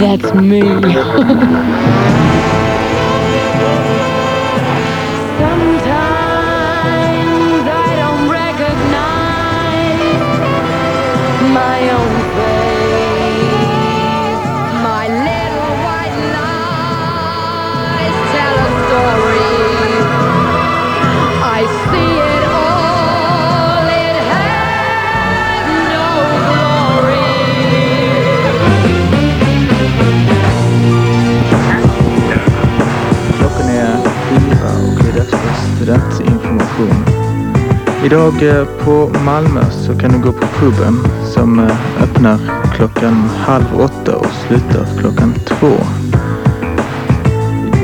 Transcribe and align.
That's 0.00 0.32
me. 0.32 0.62
Idag 38.10 38.42
eh, 38.42 38.64
på 38.84 39.10
Malmö 39.24 39.60
så 39.70 39.98
kan 39.98 40.12
du 40.12 40.18
gå 40.18 40.32
på 40.32 40.46
puben 40.46 40.94
som 41.24 41.58
eh, 41.58 42.02
öppnar 42.02 42.38
klockan 42.74 43.14
halv 43.36 43.80
åtta 43.80 44.16
och 44.16 44.26
slutar 44.26 44.86
klockan 45.00 45.34
två. 45.46 45.72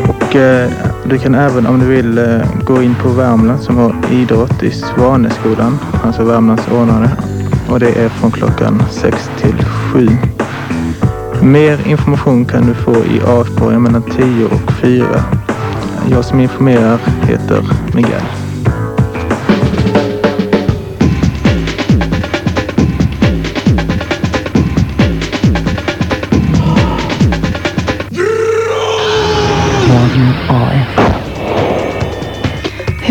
Och 0.08 0.36
eh, 0.36 0.70
du 1.04 1.18
kan 1.18 1.34
även 1.34 1.66
om 1.66 1.78
du 1.78 1.86
vill 1.86 2.40
gå 2.64 2.82
in 2.82 2.94
på 3.02 3.08
Värmland 3.08 3.60
som 3.60 3.76
har 3.76 3.94
idrott 4.12 4.62
i 4.62 4.70
Svaneskolan, 4.70 5.78
alltså 6.04 6.24
Värmlands 6.24 6.68
ordnare. 6.68 7.10
Och 7.68 7.80
det 7.80 7.90
är 8.04 8.08
från 8.08 8.30
klockan 8.30 8.82
sex 8.90 9.30
till 9.40 9.64
sju. 9.64 10.08
Mer 11.42 11.88
information 11.88 12.44
kan 12.44 12.66
du 12.66 12.74
få 12.74 12.94
i 12.94 13.20
avspåren 13.26 13.82
mellan 13.82 14.02
10 14.02 14.44
och 14.44 14.72
4. 14.72 15.06
Jag 16.10 16.24
som 16.24 16.40
informerar 16.40 16.98
heter 17.28 17.62
Miguel. 17.94 18.45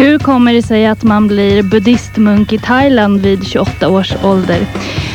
Hur 0.06 0.20
kommer 0.20 0.54
det 0.54 0.62
sig 0.62 0.86
att 0.86 1.04
man 1.04 1.28
blir 1.28 1.64
buddhistmunk 1.64 2.54
i 2.54 2.58
Thailand 2.58 3.22
vid 3.22 3.48
28 3.48 3.90
års 3.90 4.16
ålder? 4.24 4.60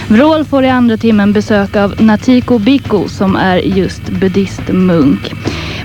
Vrål 0.08 0.44
får 0.44 0.64
i 0.64 0.68
andra 0.68 0.96
timmen 0.96 1.32
besök 1.32 1.76
av 1.76 1.94
Natiko 2.02 2.58
Biko 2.58 3.08
som 3.08 3.36
är 3.36 3.56
just 3.56 4.10
buddhistmunk. 4.10 5.32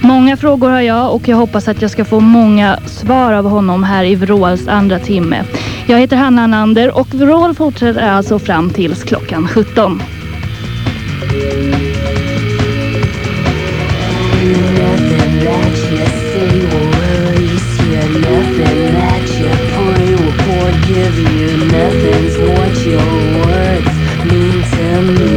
Många 0.01 0.37
frågor 0.37 0.69
har 0.69 0.81
jag 0.81 1.15
och 1.15 1.27
jag 1.27 1.37
hoppas 1.37 1.67
att 1.67 1.81
jag 1.81 1.91
ska 1.91 2.05
få 2.05 2.19
många 2.19 2.79
svar 2.85 3.33
av 3.33 3.49
honom 3.49 3.83
här 3.83 4.03
i 4.03 4.15
Vråls 4.15 4.67
andra 4.67 4.99
timme. 4.99 5.43
Jag 5.87 5.99
heter 5.99 6.17
Hanna 6.17 6.43
Anander 6.43 6.97
och 6.97 7.13
Vrål 7.13 7.55
fortsätter 7.55 8.09
alltså 8.09 8.39
fram 8.39 8.69
tills 8.69 9.03
klockan 9.03 9.47
17. 9.47 10.01
Forgive 20.85 21.17
you. 21.17 21.65
Nothing's 21.65 22.37
what 22.37 22.85
your 22.85 22.99
words 23.45 23.87
mean 24.31 24.61
to 24.71 25.01
me. 25.01 25.34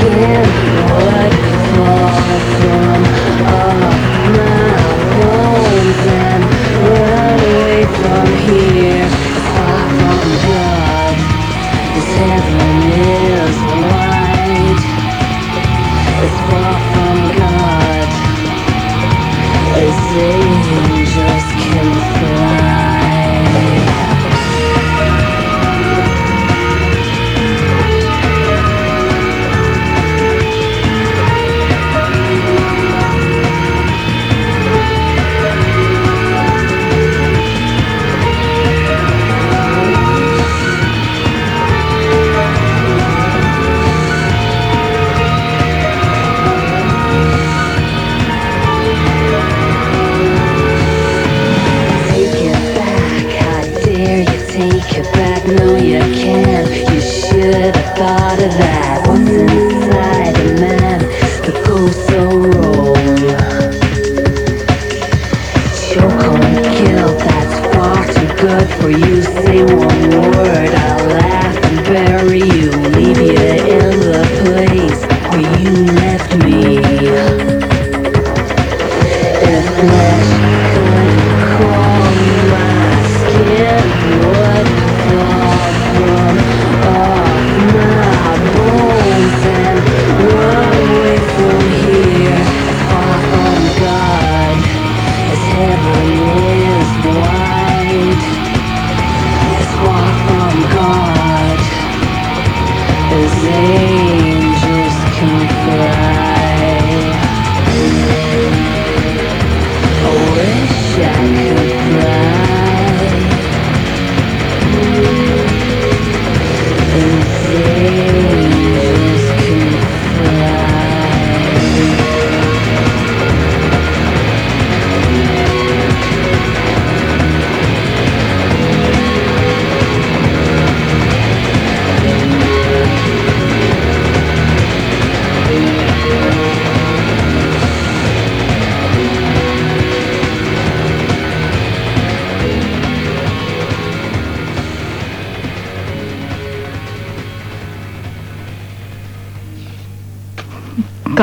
Skin 0.00 0.48
would 0.96 1.34
fall 1.74 2.40
from 2.58 3.02
off 3.46 4.09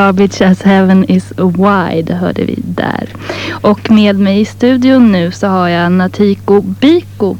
Garbage 0.07 0.41
as 0.41 0.61
heaven 0.61 1.03
is 1.03 1.33
wide 1.37 2.13
hörde 2.13 2.45
vi 2.45 2.59
där. 2.65 3.09
Och 3.49 3.91
med 3.91 4.19
mig 4.19 4.41
i 4.41 4.45
studion 4.45 5.11
nu 5.11 5.31
så 5.31 5.47
har 5.47 5.67
jag 5.67 5.91
Natiko 5.91 6.61
Biko. 6.61 7.37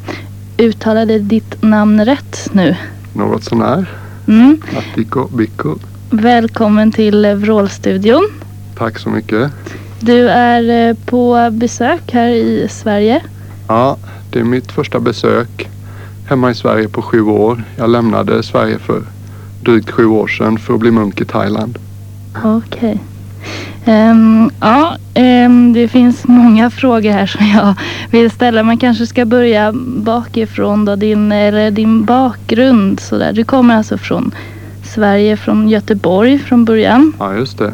Uttalade 0.58 1.20
ditt 1.20 1.62
namn 1.62 2.06
rätt 2.06 2.50
nu? 2.52 2.76
Något 3.14 3.44
sånär. 3.44 3.86
Mm. 4.28 4.62
Attiko 4.78 5.28
Bikko. 5.28 5.76
Välkommen 6.10 6.92
till 6.92 7.26
Vrålstudion. 7.26 8.30
Tack 8.78 9.00
så 9.00 9.10
mycket. 9.10 9.52
Du 10.00 10.30
är 10.30 10.90
eh, 10.90 10.96
på 11.06 11.50
besök 11.52 12.12
här 12.12 12.30
i 12.30 12.68
Sverige. 12.70 13.22
Ja, 13.68 13.98
det 14.32 14.40
är 14.40 14.44
mitt 14.44 14.72
första 14.72 15.00
besök 15.00 15.70
hemma 16.30 16.52
i 16.52 16.56
Sverige 16.56 16.90
på 16.90 17.02
sju 17.02 17.22
år. 17.22 17.64
Jag 17.78 17.90
lämnade 17.90 18.44
Sverige 18.44 18.80
för 18.80 19.04
drygt 19.62 19.92
sju 19.92 20.06
år 20.06 20.28
sedan 20.28 20.58
för 20.58 20.74
att 20.74 20.80
bli 20.80 20.92
munk 20.92 21.22
i 21.22 21.26
Thailand. 21.26 21.80
Okej. 22.44 23.00
Ehm, 23.86 24.52
ja, 24.60 24.98
ehm, 25.14 25.74
det 25.74 25.88
finns 25.88 26.28
många 26.28 26.70
frågor 26.82 27.12
här 27.12 27.26
som 27.26 27.46
jag 27.46 27.74
vill 28.12 28.32
ställa. 28.32 28.64
Man 28.64 28.78
kanske 28.78 29.08
ska 29.08 29.26
börja 29.26 29.74
bakifrån 29.86 30.86
då, 30.86 30.96
din, 30.96 31.32
eller 31.32 31.72
din 31.72 32.06
bakgrund. 32.06 33.00
Sådär. 33.00 33.34
Du 33.34 33.44
kommer 33.44 33.78
alltså 33.78 33.98
från 33.98 34.32
Sverige, 34.84 35.38
från 35.38 35.70
Göteborg 35.70 36.40
från 36.40 36.66
början. 36.66 37.14
Ja, 37.20 37.36
just 37.36 37.58
det. 37.58 37.74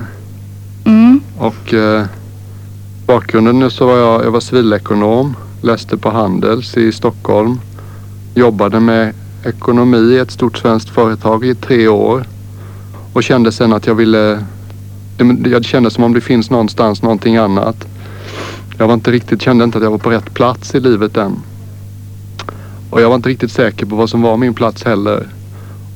Mm. 0.86 1.21
Och 1.38 1.74
eh, 1.74 2.06
bakgrunden 3.07 3.59
nu 3.59 3.69
så 3.69 3.86
var 3.86 3.98
jag, 3.98 4.25
jag 4.25 4.31
var 4.31 4.39
civilekonom, 4.39 5.36
läste 5.62 5.98
på 5.98 6.09
Handels 6.09 6.77
i 6.77 6.92
Stockholm. 6.92 7.59
Jobbade 8.36 8.80
med 8.80 9.13
ekonomi 9.45 9.98
i 9.98 10.19
ett 10.19 10.31
stort 10.31 10.57
svenskt 10.57 10.89
företag 10.89 11.45
i 11.45 11.56
tre 11.56 11.88
år. 11.88 12.25
Och 13.13 13.24
kände 13.24 13.51
sen 13.51 13.74
att 13.74 13.88
jag 13.88 13.95
ville, 13.95 14.45
det- 15.18 15.50
jag 15.50 15.65
kände 15.65 15.92
som 15.92 16.04
om 16.04 16.13
det 16.13 16.21
finns 16.21 16.50
någonstans 16.50 17.01
någonting 17.01 17.38
annat. 17.38 17.86
Jag 18.77 18.88
var 18.88 18.94
inte 18.94 19.12
riktigt, 19.12 19.42
kände 19.42 19.63
inte 19.63 19.77
att 19.77 19.83
jag 19.83 19.92
var 19.92 19.98
på 19.98 20.10
rätt 20.10 20.33
plats 20.33 20.75
i 20.75 20.80
livet 20.80 21.18
än. 21.18 21.36
Och 22.89 23.01
jag 23.01 23.10
var 23.10 23.15
inte 23.15 23.30
riktigt 23.30 23.51
säker 23.51 23.86
på 23.86 23.95
vad 23.95 24.10
som 24.10 24.21
var 24.21 24.38
min 24.38 24.54
plats 24.54 24.83
heller. 24.83 25.27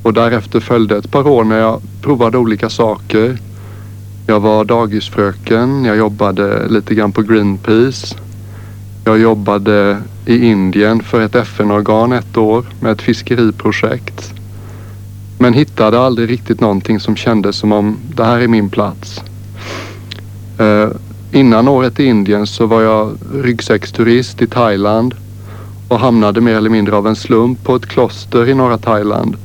Och 0.02 0.14
därefter 0.14 0.60
följde 0.60 0.96
ett 0.96 1.10
par 1.10 1.26
år 1.28 1.44
när 1.44 1.58
jag 1.58 1.80
provade 2.02 2.38
olika 2.38 2.68
saker. 2.70 3.38
Jag 4.26 4.40
var 4.40 4.64
dagisfröken, 4.64 5.84
jag 5.84 5.96
jobbade 5.96 6.68
lite 6.68 6.94
grann 6.94 7.12
på 7.12 7.22
Greenpeace. 7.22 8.16
Jag 9.04 9.18
jobbade 9.18 9.98
i 10.26 10.46
Indien 10.46 11.02
för 11.02 11.20
ett 11.20 11.34
FN-organ 11.34 12.12
ett 12.12 12.36
år 12.36 12.64
med 12.80 12.92
ett 12.92 13.02
fiskeriprojekt. 13.02 14.34
Men 15.38 15.52
hittade 15.52 16.00
aldrig 16.00 16.30
riktigt 16.30 16.60
någonting 16.60 17.00
som 17.00 17.16
kändes 17.16 17.56
som 17.56 17.72
om 17.72 17.96
det 18.16 18.24
här 18.24 18.40
är 18.40 18.48
min 18.48 18.70
plats. 18.70 19.20
Eh, 20.58 20.88
innan 21.32 21.68
året 21.68 22.00
i 22.00 22.04
Indien 22.04 22.46
så 22.46 22.66
var 22.66 22.82
jag 22.82 23.10
ryggsäcksturist 23.34 24.42
i 24.42 24.46
Thailand 24.46 25.14
och 25.88 26.00
hamnade 26.00 26.40
mer 26.40 26.54
eller 26.54 26.70
mindre 26.70 26.96
av 26.96 27.06
en 27.06 27.16
slump 27.16 27.64
på 27.64 27.76
ett 27.76 27.86
kloster 27.86 28.48
i 28.48 28.54
norra 28.54 28.78
Thailand 28.78 29.36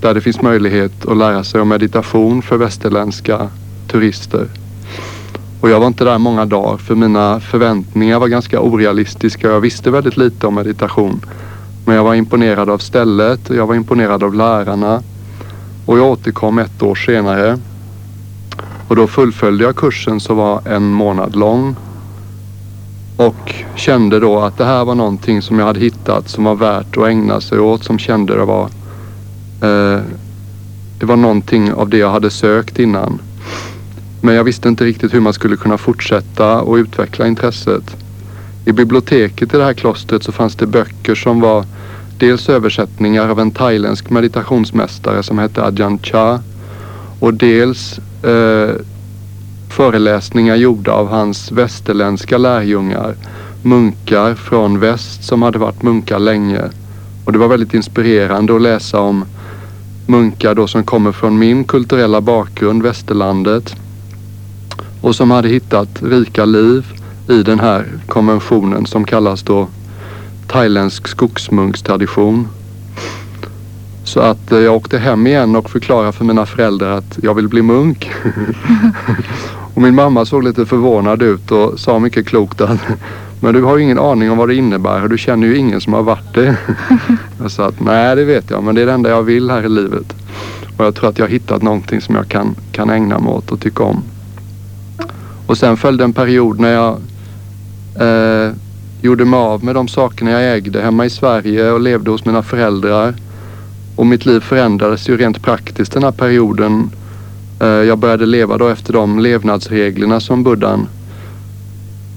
där 0.00 0.14
det 0.14 0.20
finns 0.20 0.42
möjlighet 0.42 1.06
att 1.06 1.16
lära 1.16 1.44
sig 1.44 1.60
om 1.60 1.68
meditation 1.68 2.42
för 2.42 2.56
västerländska 2.56 3.48
turister. 3.88 4.46
Och 5.60 5.70
jag 5.70 5.80
var 5.80 5.86
inte 5.86 6.04
där 6.04 6.18
många 6.18 6.44
dagar 6.44 6.76
för 6.76 6.94
mina 6.94 7.40
förväntningar 7.40 8.18
var 8.18 8.28
ganska 8.28 8.60
orealistiska. 8.60 9.48
Jag 9.48 9.60
visste 9.60 9.90
väldigt 9.90 10.16
lite 10.16 10.46
om 10.46 10.54
meditation. 10.54 11.20
Men 11.84 11.96
jag 11.96 12.04
var 12.04 12.14
imponerad 12.14 12.70
av 12.70 12.78
stället 12.78 13.50
och 13.50 13.56
jag 13.56 13.66
var 13.66 13.74
imponerad 13.74 14.22
av 14.22 14.34
lärarna. 14.34 15.02
Och 15.86 15.98
jag 15.98 16.06
återkom 16.06 16.58
ett 16.58 16.82
år 16.82 16.94
senare. 16.94 17.58
Och 18.88 18.96
då 18.96 19.06
fullföljde 19.06 19.64
jag 19.64 19.76
kursen 19.76 20.20
som 20.20 20.36
var 20.36 20.68
en 20.68 20.92
månad 20.92 21.36
lång. 21.36 21.76
Och 23.16 23.54
kände 23.76 24.20
då 24.20 24.40
att 24.40 24.58
det 24.58 24.64
här 24.64 24.84
var 24.84 24.94
någonting 24.94 25.42
som 25.42 25.58
jag 25.58 25.66
hade 25.66 25.80
hittat 25.80 26.28
som 26.28 26.44
var 26.44 26.54
värt 26.54 26.96
att 26.96 27.08
ägna 27.08 27.40
sig 27.40 27.58
åt. 27.58 27.84
Som 27.84 27.98
kände 27.98 28.36
det 28.36 28.44
var 28.44 28.64
eh, 29.62 30.00
det 31.00 31.06
var 31.06 31.16
någonting 31.16 31.72
av 31.72 31.88
det 31.88 31.96
jag 31.96 32.10
hade 32.10 32.30
sökt 32.30 32.78
innan. 32.78 33.20
Men 34.20 34.34
jag 34.34 34.44
visste 34.44 34.68
inte 34.68 34.84
riktigt 34.84 35.14
hur 35.14 35.20
man 35.20 35.32
skulle 35.32 35.56
kunna 35.56 35.78
fortsätta 35.78 36.60
och 36.60 36.74
utveckla 36.74 37.26
intresset. 37.26 37.96
I 38.64 38.72
biblioteket 38.72 39.54
i 39.54 39.56
det 39.56 39.64
här 39.64 39.74
klostret 39.74 40.22
så 40.22 40.32
fanns 40.32 40.56
det 40.56 40.66
böcker 40.66 41.14
som 41.14 41.40
var 41.40 41.64
dels 42.20 42.48
översättningar 42.48 43.28
av 43.28 43.40
en 43.40 43.50
thailändsk 43.50 44.10
meditationsmästare 44.10 45.22
som 45.22 45.38
hette 45.38 45.64
Ajahn 45.64 45.98
Chah 45.98 46.40
och 47.20 47.34
dels 47.34 48.00
eh, 48.24 48.74
föreläsningar 49.68 50.56
gjorda 50.56 50.92
av 50.92 51.08
hans 51.08 51.52
västerländska 51.52 52.38
lärjungar. 52.38 53.14
Munkar 53.62 54.34
från 54.34 54.80
väst 54.80 55.24
som 55.24 55.42
hade 55.42 55.58
varit 55.58 55.82
munkar 55.82 56.18
länge. 56.18 56.62
Och 57.24 57.32
det 57.32 57.38
var 57.38 57.48
väldigt 57.48 57.74
inspirerande 57.74 58.56
att 58.56 58.62
läsa 58.62 59.00
om 59.00 59.24
munkar 60.06 60.54
då 60.54 60.66
som 60.66 60.84
kommer 60.84 61.12
från 61.12 61.38
min 61.38 61.64
kulturella 61.64 62.20
bakgrund, 62.20 62.82
västerlandet. 62.82 63.74
Och 65.00 65.16
som 65.16 65.30
hade 65.30 65.48
hittat 65.48 66.02
rika 66.02 66.44
liv 66.44 66.86
i 67.28 67.42
den 67.42 67.60
här 67.60 67.86
konventionen 68.06 68.86
som 68.86 69.04
kallas 69.04 69.42
då 69.42 69.68
thailändsk 70.52 71.08
skogsmunkstradition. 71.08 72.48
Så 74.04 74.20
att 74.20 74.52
eh, 74.52 74.58
jag 74.58 74.76
åkte 74.76 74.98
hem 74.98 75.26
igen 75.26 75.56
och 75.56 75.70
förklarade 75.70 76.12
för 76.12 76.24
mina 76.24 76.46
föräldrar 76.46 76.90
att 76.90 77.18
jag 77.22 77.34
vill 77.34 77.48
bli 77.48 77.62
munk. 77.62 78.10
och 79.74 79.82
min 79.82 79.94
mamma 79.94 80.24
såg 80.24 80.44
lite 80.44 80.66
förvånad 80.66 81.22
ut 81.22 81.50
och 81.50 81.80
sa 81.80 81.98
mycket 81.98 82.26
klokt 82.26 82.60
att 82.60 82.80
men 83.40 83.54
du 83.54 83.62
har 83.62 83.76
ju 83.76 83.82
ingen 83.82 83.98
aning 83.98 84.30
om 84.30 84.38
vad 84.38 84.48
det 84.48 84.54
innebär 84.54 85.02
och 85.02 85.08
du 85.08 85.18
känner 85.18 85.46
ju 85.46 85.56
ingen 85.56 85.80
som 85.80 85.92
har 85.92 86.02
varit 86.02 86.34
det. 86.34 86.56
jag 87.42 87.50
sa 87.50 87.66
att 87.66 87.80
nej 87.80 88.16
det 88.16 88.24
vet 88.24 88.50
jag 88.50 88.64
men 88.64 88.74
det 88.74 88.82
är 88.82 88.86
det 88.86 88.92
enda 88.92 89.10
jag 89.10 89.22
vill 89.22 89.50
här 89.50 89.62
i 89.62 89.68
livet. 89.68 90.14
Och 90.76 90.84
jag 90.84 90.94
tror 90.94 91.08
att 91.08 91.18
jag 91.18 91.26
har 91.26 91.30
hittat 91.30 91.62
någonting 91.62 92.00
som 92.00 92.14
jag 92.14 92.28
kan, 92.28 92.54
kan 92.72 92.90
ägna 92.90 93.18
mig 93.18 93.32
åt 93.32 93.50
och 93.50 93.60
tycka 93.60 93.82
om. 93.82 94.02
Och 95.46 95.58
sen 95.58 95.76
följde 95.76 96.04
en 96.04 96.12
period 96.12 96.60
när 96.60 96.72
jag 96.72 96.98
eh, 97.94 98.52
gjorde 99.02 99.24
mig 99.24 99.38
av 99.38 99.64
med 99.64 99.74
de 99.74 99.88
sakerna 99.88 100.30
jag 100.30 100.56
ägde 100.56 100.82
hemma 100.82 101.04
i 101.04 101.10
Sverige 101.10 101.70
och 101.70 101.80
levde 101.80 102.10
hos 102.10 102.24
mina 102.24 102.42
föräldrar. 102.42 103.14
Och 103.96 104.06
mitt 104.06 104.26
liv 104.26 104.40
förändrades 104.40 105.08
ju 105.08 105.16
rent 105.16 105.42
praktiskt 105.42 105.92
den 105.92 106.02
här 106.02 106.12
perioden. 106.12 106.90
Eh, 107.60 107.68
jag 107.68 107.98
började 107.98 108.26
leva 108.26 108.58
då 108.58 108.68
efter 108.68 108.92
de 108.92 109.18
levnadsreglerna 109.18 110.20
som 110.20 110.42
buddhan 110.42 110.88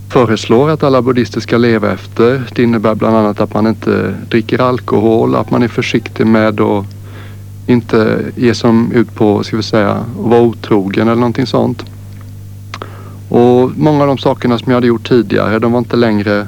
föreslår 0.10 0.70
att 0.70 0.84
alla 0.84 1.02
buddister 1.02 1.42
ska 1.42 1.58
leva 1.58 1.92
efter. 1.92 2.44
Det 2.56 2.64
innebär 2.64 2.96
bland 2.96 3.18
annat 3.18 3.40
att 3.40 3.54
man 3.54 3.68
inte 3.68 4.16
dricker 4.30 4.62
alkohol, 4.62 5.36
att 5.36 5.52
man 5.52 5.64
är 5.64 5.68
försiktig 5.68 6.28
med 6.28 6.62
att 6.62 6.86
inte 7.68 8.20
ge 8.36 8.54
sig 8.54 8.72
ut 8.94 9.16
på, 9.16 9.44
ska 9.44 9.58
vi 9.58 9.64
säga, 9.64 9.92
att 9.92 10.06
vara 10.18 10.42
otrogen 10.42 11.08
eller 11.08 11.20
någonting 11.20 11.48
sånt. 11.48 11.86
Och 13.30 13.72
många 13.78 14.02
av 14.02 14.08
de 14.08 14.18
sakerna 14.18 14.60
som 14.60 14.72
jag 14.72 14.78
hade 14.78 14.88
gjort 14.88 15.10
tidigare, 15.10 15.60
de 15.60 15.72
var 15.72 15.80
inte 15.80 15.96
längre 15.96 16.48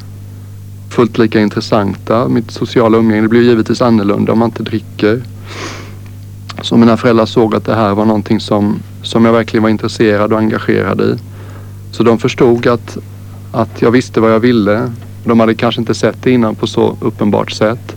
fullt 0.95 1.17
lika 1.17 1.39
intressanta. 1.39 2.27
Mitt 2.27 2.51
sociala 2.51 2.97
umgänge 2.97 3.27
blir 3.27 3.41
givetvis 3.41 3.81
annorlunda 3.81 4.31
om 4.31 4.39
man 4.39 4.49
inte 4.49 4.63
dricker. 4.63 5.21
Så 6.61 6.77
mina 6.77 6.97
föräldrar 6.97 7.25
såg 7.25 7.55
att 7.55 7.65
det 7.65 7.75
här 7.75 7.93
var 7.93 8.05
någonting 8.05 8.39
som, 8.39 8.79
som 9.03 9.25
jag 9.25 9.33
verkligen 9.33 9.63
var 9.63 9.69
intresserad 9.69 10.33
och 10.33 10.39
engagerad 10.39 11.01
i. 11.01 11.15
Så 11.91 12.03
de 12.03 12.17
förstod 12.17 12.67
att, 12.67 12.97
att 13.51 13.81
jag 13.81 13.91
visste 13.91 14.19
vad 14.19 14.31
jag 14.31 14.39
ville. 14.39 14.91
De 15.23 15.39
hade 15.39 15.55
kanske 15.55 15.81
inte 15.81 15.93
sett 15.93 16.23
det 16.23 16.31
innan 16.31 16.55
på 16.55 16.67
så 16.67 16.97
uppenbart 17.01 17.51
sätt. 17.51 17.95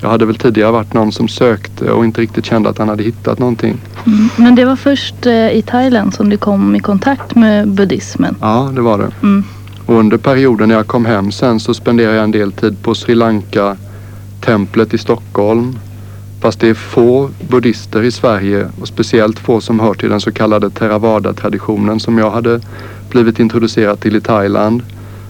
Jag 0.00 0.08
hade 0.08 0.26
väl 0.26 0.36
tidigare 0.36 0.70
varit 0.70 0.94
någon 0.94 1.12
som 1.12 1.28
sökte 1.28 1.90
och 1.90 2.04
inte 2.04 2.20
riktigt 2.20 2.46
kände 2.46 2.68
att 2.68 2.78
han 2.78 2.88
hade 2.88 3.02
hittat 3.02 3.38
någonting. 3.38 3.76
Mm. 4.06 4.28
Men 4.36 4.54
det 4.54 4.64
var 4.64 4.76
först 4.76 5.26
eh, 5.26 5.50
i 5.50 5.62
Thailand 5.66 6.14
som 6.14 6.28
du 6.30 6.36
kom 6.36 6.76
i 6.76 6.80
kontakt 6.80 7.34
med 7.34 7.68
buddhismen. 7.68 8.36
Ja, 8.40 8.70
det 8.74 8.80
var 8.80 8.98
det. 8.98 9.10
Mm. 9.22 9.44
Och 9.88 9.94
under 9.94 10.16
perioden 10.16 10.68
när 10.68 10.74
jag 10.74 10.86
kom 10.86 11.04
hem 11.04 11.32
sen 11.32 11.60
så 11.60 11.74
spenderade 11.74 12.16
jag 12.16 12.24
en 12.24 12.30
del 12.30 12.52
tid 12.52 12.82
på 12.82 12.94
Sri 12.94 13.14
Lanka, 13.14 13.76
templet 14.40 14.94
i 14.94 14.98
Stockholm. 14.98 15.78
Fast 16.40 16.60
det 16.60 16.68
är 16.68 16.74
få 16.74 17.30
buddhister 17.50 18.02
i 18.02 18.10
Sverige 18.10 18.68
och 18.80 18.88
speciellt 18.88 19.38
få 19.38 19.60
som 19.60 19.80
hör 19.80 19.94
till 19.94 20.08
den 20.08 20.20
så 20.20 20.32
kallade 20.32 20.70
Theravada-traditionen 20.70 22.00
som 22.00 22.18
jag 22.18 22.30
hade 22.30 22.60
blivit 23.10 23.38
introducerad 23.38 24.00
till 24.00 24.16
i 24.16 24.20
Thailand. 24.20 24.82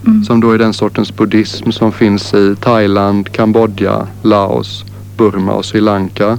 Mm. 0.06 0.24
Som 0.24 0.40
då 0.40 0.50
är 0.50 0.58
den 0.58 0.72
sortens 0.74 1.16
buddhism 1.16 1.70
som 1.70 1.92
finns 1.92 2.34
i 2.34 2.56
Thailand, 2.60 3.32
Kambodja, 3.32 4.06
Laos, 4.22 4.84
Burma 5.16 5.52
och 5.52 5.64
Sri 5.64 5.80
Lanka. 5.80 6.38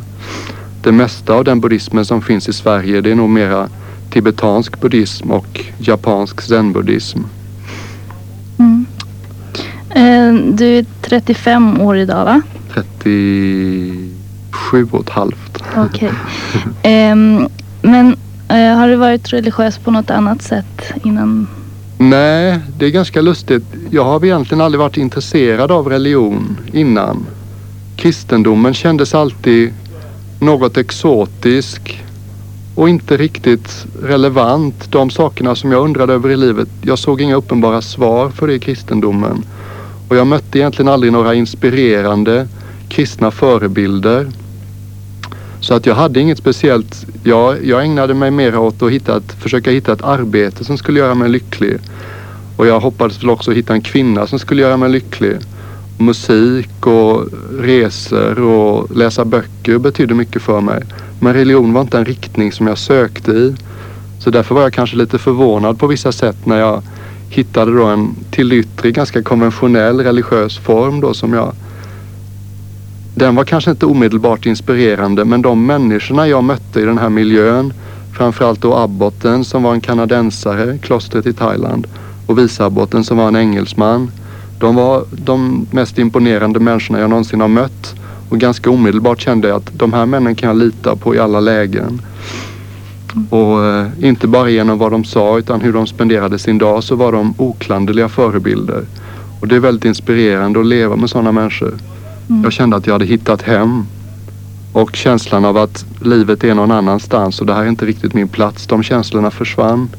Det 0.84 0.92
mesta 0.92 1.34
av 1.34 1.44
den 1.44 1.60
buddhismen 1.60 2.06
som 2.06 2.22
finns 2.22 2.50
i 2.50 2.54
Sverige 2.54 3.02
det 3.02 3.12
är 3.12 3.16
nog 3.16 3.30
mera 3.30 3.70
tibetansk 4.10 4.82
buddhism 4.82 5.32
och 5.32 5.66
japansk 5.78 6.42
zen-buddhism. 6.42 7.20
Mm. 8.60 8.86
Eh, 9.90 10.34
du 10.54 10.78
är 10.78 10.86
35 11.02 11.82
år 11.82 11.98
idag 11.98 12.26
va? 12.26 12.42
37 12.74 14.88
och 14.92 15.02
ett 15.02 15.10
halvt. 15.10 15.64
Okej. 15.78 16.12
Ehm, 16.84 17.48
men 17.82 18.16
eh, 18.50 18.78
har 18.78 18.88
du 18.88 18.96
varit 18.96 19.34
religiös 19.34 19.78
på 19.78 19.92
något 19.92 20.10
annat 20.10 20.42
sätt 20.42 20.94
innan? 21.04 21.48
Nej, 21.98 22.60
det 22.78 22.86
är 22.86 22.90
ganska 22.90 23.22
lustigt. 23.22 23.64
Jag 23.90 24.06
har 24.06 24.26
egentligen 24.26 24.62
aldrig 24.62 24.80
varit 24.80 24.98
intresserad 24.98 25.72
av 25.72 25.90
religion 25.90 26.58
innan. 26.74 27.26
Kristendomen 27.96 28.74
kändes 28.74 29.16
alltid 29.16 29.74
något 30.40 30.78
exotisk 30.78 32.04
och 32.80 32.90
inte 32.90 33.18
riktigt 33.18 33.86
relevant. 34.04 34.92
De 34.92 35.10
sakerna 35.10 35.56
som 35.56 35.72
jag 35.72 35.84
undrade 35.84 36.14
över 36.14 36.30
i 36.30 36.38
livet, 36.38 36.68
jag 36.82 37.00
såg 37.00 37.22
inga 37.22 37.36
uppenbara 37.36 37.82
svar 37.82 38.30
för 38.30 38.48
det 38.48 38.54
i 38.54 38.60
kristendomen. 38.60 39.46
Och 40.10 40.16
jag 40.16 40.28
mötte 40.28 40.60
egentligen 40.60 40.90
aldrig 40.90 41.14
några 41.14 41.34
inspirerande 41.34 42.48
kristna 42.90 43.32
förebilder. 43.32 44.28
Så 45.60 45.74
att 45.74 45.86
jag 45.86 45.96
hade 45.96 46.20
inget 46.20 46.38
speciellt. 46.38 47.06
Jag, 47.24 47.66
jag 47.66 47.84
ägnade 47.84 48.14
mig 48.14 48.32
mer 48.32 48.58
åt 48.58 48.82
att 48.82 48.92
hitta 48.92 49.18
ett, 49.18 49.32
försöka 49.32 49.72
hitta 49.72 49.94
ett 49.94 50.04
arbete 50.04 50.66
som 50.66 50.78
skulle 50.78 51.00
göra 51.00 51.16
mig 51.16 51.30
lycklig. 51.30 51.78
Och 52.58 52.68
jag 52.68 52.80
hoppades 52.80 53.24
väl 53.24 53.30
också 53.30 53.52
hitta 53.52 53.74
en 53.74 53.82
kvinna 53.82 54.28
som 54.28 54.40
skulle 54.40 54.62
göra 54.62 54.78
mig 54.78 54.90
lycklig. 54.90 55.38
Musik 55.98 56.88
och 56.88 57.28
resor 57.60 58.40
och 58.40 58.96
läsa 58.96 59.26
böcker 59.26 59.78
betydde 59.78 60.14
mycket 60.14 60.42
för 60.42 60.62
mig. 60.62 60.84
Men 61.20 61.34
religion 61.34 61.74
var 61.74 61.82
inte 61.82 61.98
en 61.98 62.06
riktning 62.06 62.52
som 62.52 62.68
jag 62.68 62.78
sökte 62.78 63.32
i. 63.32 63.56
Så 64.20 64.30
därför 64.30 64.56
var 64.56 64.62
jag 64.62 64.74
kanske 64.74 64.98
lite 64.98 65.18
förvånad 65.18 65.80
på 65.80 65.88
vissa 65.88 66.12
sätt 66.12 66.46
när 66.46 66.60
jag 66.60 66.82
hittade 67.30 67.72
då 67.72 67.86
en 67.86 68.16
till 68.32 68.50
det 68.50 68.56
yttre 68.56 68.92
ganska 68.92 69.24
konventionell 69.24 70.00
religiös 70.00 70.58
form 70.58 71.02
då 71.02 71.14
som 71.14 71.34
jag 71.34 71.54
den 73.16 73.36
var 73.36 73.44
kanske 73.44 73.72
inte 73.72 73.86
omedelbart 73.86 74.46
inspirerande 74.46 75.26
men 75.26 75.42
de 75.42 75.66
människorna 75.66 76.28
jag 76.28 76.44
mötte 76.44 76.80
i 76.82 76.86
den 76.86 76.98
här 76.98 77.10
miljön 77.10 77.74
framförallt 78.18 78.62
då 78.62 78.76
abboten 78.76 79.46
som 79.46 79.64
var 79.64 79.74
en 79.74 79.82
kanadensare, 79.82 80.78
klostret 80.78 81.26
i 81.26 81.34
Thailand 81.34 81.88
och 82.28 82.40
viceabboten 82.40 83.04
som 83.04 83.18
var 83.18 83.28
en 83.28 83.36
engelsman. 83.36 84.12
De 84.60 84.76
var 84.76 85.04
de 85.12 85.68
mest 85.72 86.00
imponerande 86.00 86.60
människorna 86.60 87.00
jag 87.00 87.10
någonsin 87.10 87.42
har 87.42 87.48
mött 87.48 87.96
och 88.30 88.40
ganska 88.40 88.70
omedelbart 88.70 89.22
kände 89.22 89.48
jag 89.48 89.58
att 89.58 89.70
de 89.74 89.94
här 89.94 90.06
männen 90.06 90.36
kan 90.36 90.48
jag 90.48 90.58
lita 90.58 90.96
på 90.96 91.16
i 91.16 91.20
alla 91.20 91.40
lägen. 91.40 92.02
Och 93.30 93.66
eh, 93.66 93.88
inte 94.02 94.28
bara 94.28 94.50
genom 94.50 94.78
vad 94.78 94.92
de 94.92 95.04
sa 95.04 95.38
utan 95.38 95.62
hur 95.62 95.74
de 95.74 95.88
spenderade 95.88 96.40
sin 96.40 96.58
dag 96.58 96.84
så 96.84 96.96
var 96.96 97.12
de 97.12 97.34
oklanderliga 97.38 98.10
förebilder. 98.10 98.86
Och 99.40 99.48
det 99.48 99.56
är 99.56 99.60
väldigt 99.60 99.86
inspirerande 99.86 100.60
att 100.60 100.66
leva 100.66 100.96
med 100.96 101.10
sådana 101.10 101.32
människor. 101.32 101.78
Jag 102.44 102.54
kände 102.54 102.76
att 102.76 102.88
jag 102.88 102.94
hade 102.94 103.06
hittat 103.06 103.42
hem. 103.42 103.86
Och 104.74 104.96
känslan 104.96 105.46
av 105.46 105.58
att 105.58 105.86
livet 106.02 106.44
är 106.44 106.54
någon 106.54 106.72
annanstans 106.72 107.40
och 107.40 107.46
det 107.46 107.54
här 107.54 107.64
är 107.64 107.68
inte 107.68 107.86
riktigt 107.86 108.14
min 108.14 108.28
plats. 108.28 108.68
De 108.68 108.84
känslorna 108.84 109.32
försvann 109.32 109.90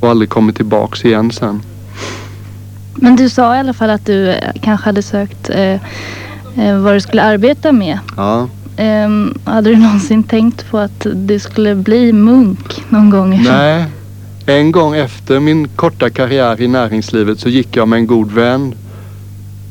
och 0.00 0.08
aldrig 0.08 0.30
kommit 0.30 0.56
tillbaks 0.56 1.04
igen 1.04 1.30
sen. 1.30 1.62
Men 2.94 3.16
du 3.16 3.28
sa 3.28 3.56
i 3.56 3.58
alla 3.58 3.72
fall 3.72 3.90
att 3.90 4.06
du 4.06 4.28
eh, 4.28 4.52
kanske 4.62 4.84
hade 4.84 5.02
sökt 5.02 5.50
eh, 5.50 5.80
vad 6.54 6.94
du 6.94 7.00
skulle 7.00 7.22
arbeta 7.22 7.72
med. 7.72 7.98
Ja. 8.16 8.48
Ehm, 8.76 9.34
hade 9.44 9.70
du 9.70 9.76
någonsin 9.76 10.22
tänkt 10.22 10.70
på 10.70 10.78
att 10.78 11.06
du 11.14 11.38
skulle 11.38 11.74
bli 11.74 12.12
munk 12.12 12.84
någon 12.88 13.10
gång? 13.10 13.42
Nej. 13.44 13.84
En 14.46 14.72
gång 14.72 14.96
efter 14.96 15.40
min 15.40 15.68
korta 15.68 16.10
karriär 16.10 16.60
i 16.60 16.68
näringslivet 16.68 17.40
så 17.40 17.48
gick 17.48 17.76
jag 17.76 17.88
med 17.88 17.96
en 17.96 18.06
god 18.06 18.32
vän 18.32 18.74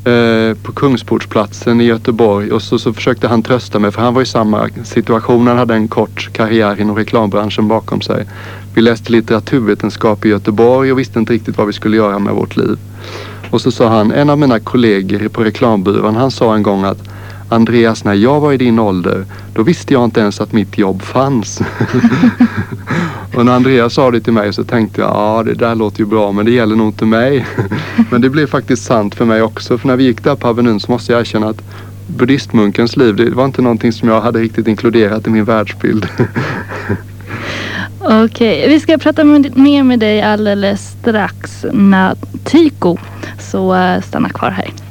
eh, 0.06 0.58
på 0.64 0.72
Kungsportsplatsen 0.72 1.82
i 1.82 1.84
Göteborg 1.84 2.52
och 2.52 2.62
så, 2.62 2.80
så 2.80 2.94
försökte 2.94 3.28
han 3.28 3.44
trösta 3.44 3.80
mig 3.80 3.92
för 3.92 4.02
han 4.02 4.14
var 4.14 4.22
i 4.22 4.26
samma 4.26 4.70
situation. 4.84 5.48
Han 5.48 5.58
hade 5.58 5.74
en 5.74 5.88
kort 5.88 6.30
karriär 6.34 6.82
inom 6.82 6.96
reklambranschen 6.96 7.68
bakom 7.68 8.02
sig. 8.02 8.26
Vi 8.74 8.82
läste 8.82 9.12
litteraturvetenskap 9.12 10.26
i 10.26 10.30
Göteborg 10.30 10.92
och 10.92 11.00
visste 11.00 11.20
inte 11.20 11.34
riktigt 11.34 11.58
vad 11.58 11.68
vi 11.68 11.74
skulle 11.74 11.98
göra 11.98 12.20
med 12.20 12.34
vårt 12.34 12.58
liv. 12.58 12.78
Och 13.50 13.62
så 13.62 13.72
sa 13.72 13.89
han, 13.89 14.12
en 14.12 14.29
av 14.29 14.38
mina 14.38 14.60
kollegor 14.60 15.27
på 15.27 15.44
reklambyrån, 15.44 16.15
han 16.15 16.32
sa 16.32 16.56
en 16.56 16.63
gång 16.63 16.84
att 16.84 17.10
Andreas, 17.50 18.03
när 18.03 18.13
jag 18.13 18.39
var 18.39 18.53
i 18.53 18.58
din 18.58 18.79
ålder, 18.79 19.25
då 19.53 19.63
visste 19.63 19.94
jag 19.94 20.03
inte 20.03 20.20
ens 20.20 20.41
att 20.41 20.53
mitt 20.53 20.77
jobb 20.77 21.01
fanns. 21.01 21.62
och 23.36 23.46
när 23.46 23.53
Andreas 23.53 23.94
sa 23.94 24.12
det 24.12 24.22
till 24.22 24.34
mig 24.34 24.53
så 24.53 24.63
tänkte 24.63 25.01
jag, 25.01 25.10
ja 25.10 25.44
det 25.46 25.53
där 25.53 25.75
låter 25.75 26.00
ju 26.00 26.06
bra 26.06 26.32
men 26.32 26.46
det 26.46 26.51
gäller 26.51 26.75
nog 26.75 26.88
inte 26.88 27.06
mig. 27.06 27.48
men 28.12 28.22
det 28.22 28.29
blev 28.29 28.48
faktiskt 28.48 28.86
sant 28.86 29.15
för 29.15 29.25
mig 29.25 29.41
också. 29.41 29.77
För 29.77 29.88
när 29.88 29.96
vi 29.96 30.03
gick 30.03 30.24
där 30.24 30.36
på 30.36 30.48
Avenyn 30.48 30.79
så 30.79 30.91
måste 30.91 31.12
jag 31.12 31.22
erkänna 31.22 31.50
att 31.50 31.62
buddhistmunkens 32.08 32.98
liv, 32.98 33.15
det 33.15 33.29
var 33.29 33.46
inte 33.46 33.62
någonting 33.62 33.91
som 33.91 34.10
jag 34.10 34.22
hade 34.22 34.39
riktigt 34.39 34.68
inkluderat 34.68 35.27
i 35.27 35.29
min 35.29 35.46
världsbild. 35.46 36.08
Okej, 38.01 38.70
vi 38.70 38.79
ska 38.79 38.98
prata 38.98 39.24
med, 39.24 39.58
mer 39.58 39.84
med 39.84 40.00
dig 40.00 40.22
alldeles 40.22 40.96
strax. 41.01 41.65
Natiko. 41.72 42.98
Så 43.39 43.75
eh, 43.75 44.01
stanna 44.01 44.29
kvar 44.29 44.51
här. 44.51 44.88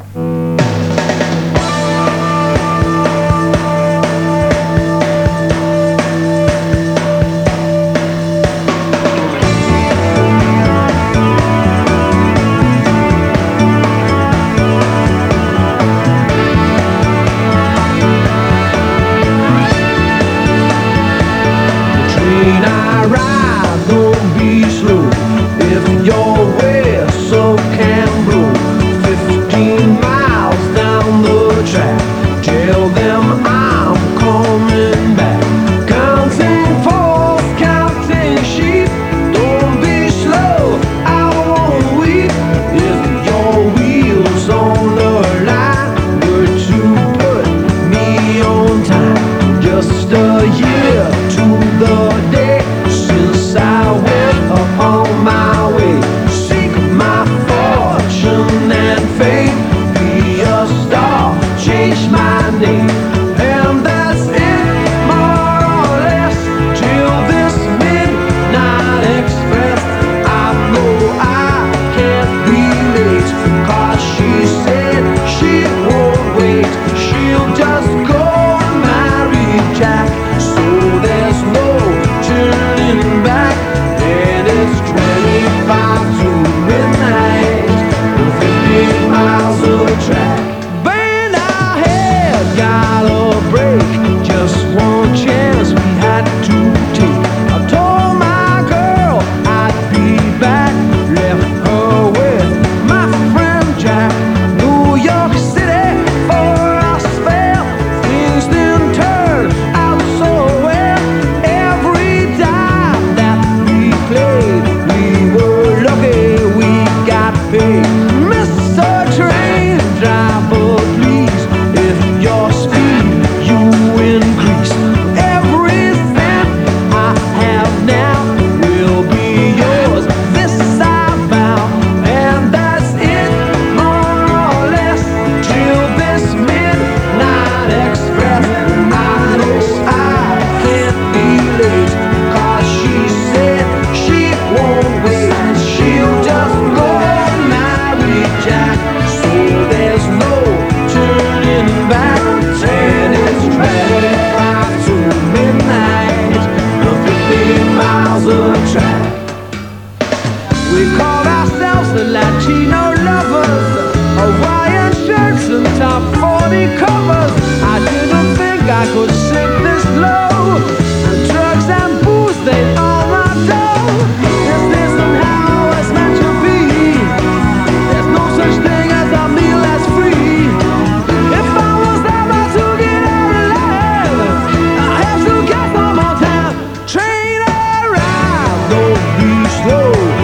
no 188.70 188.94
be 189.18 189.48
slow. 189.48 190.17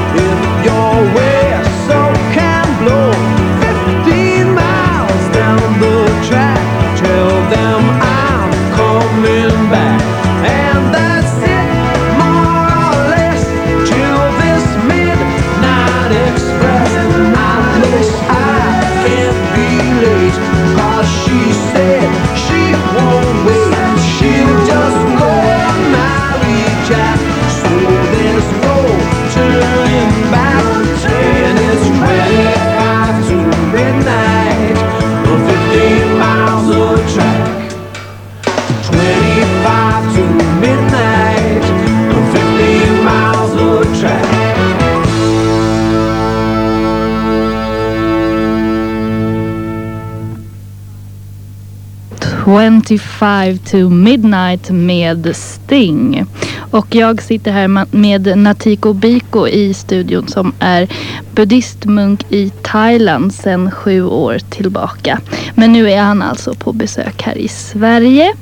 25 52.88 53.58
to 53.58 53.88
midnight 53.88 54.70
med 54.70 55.36
Sting. 55.36 56.24
Och 56.70 56.94
jag 56.94 57.22
sitter 57.22 57.52
här 57.52 57.96
med 57.96 58.38
Natiko 58.38 58.92
Biko 58.92 59.48
i 59.48 59.74
studion 59.74 60.28
som 60.28 60.52
är 60.58 60.88
buddhistmunk 61.34 62.32
i 62.32 62.50
Thailand 62.62 63.34
sedan 63.34 63.70
sju 63.70 64.04
år 64.04 64.38
tillbaka. 64.50 65.20
Men 65.54 65.72
nu 65.72 65.90
är 65.90 66.02
han 66.02 66.22
alltså 66.22 66.54
på 66.54 66.72
besök 66.72 67.22
här 67.22 67.38
i 67.38 67.48
Sverige. 67.48 68.32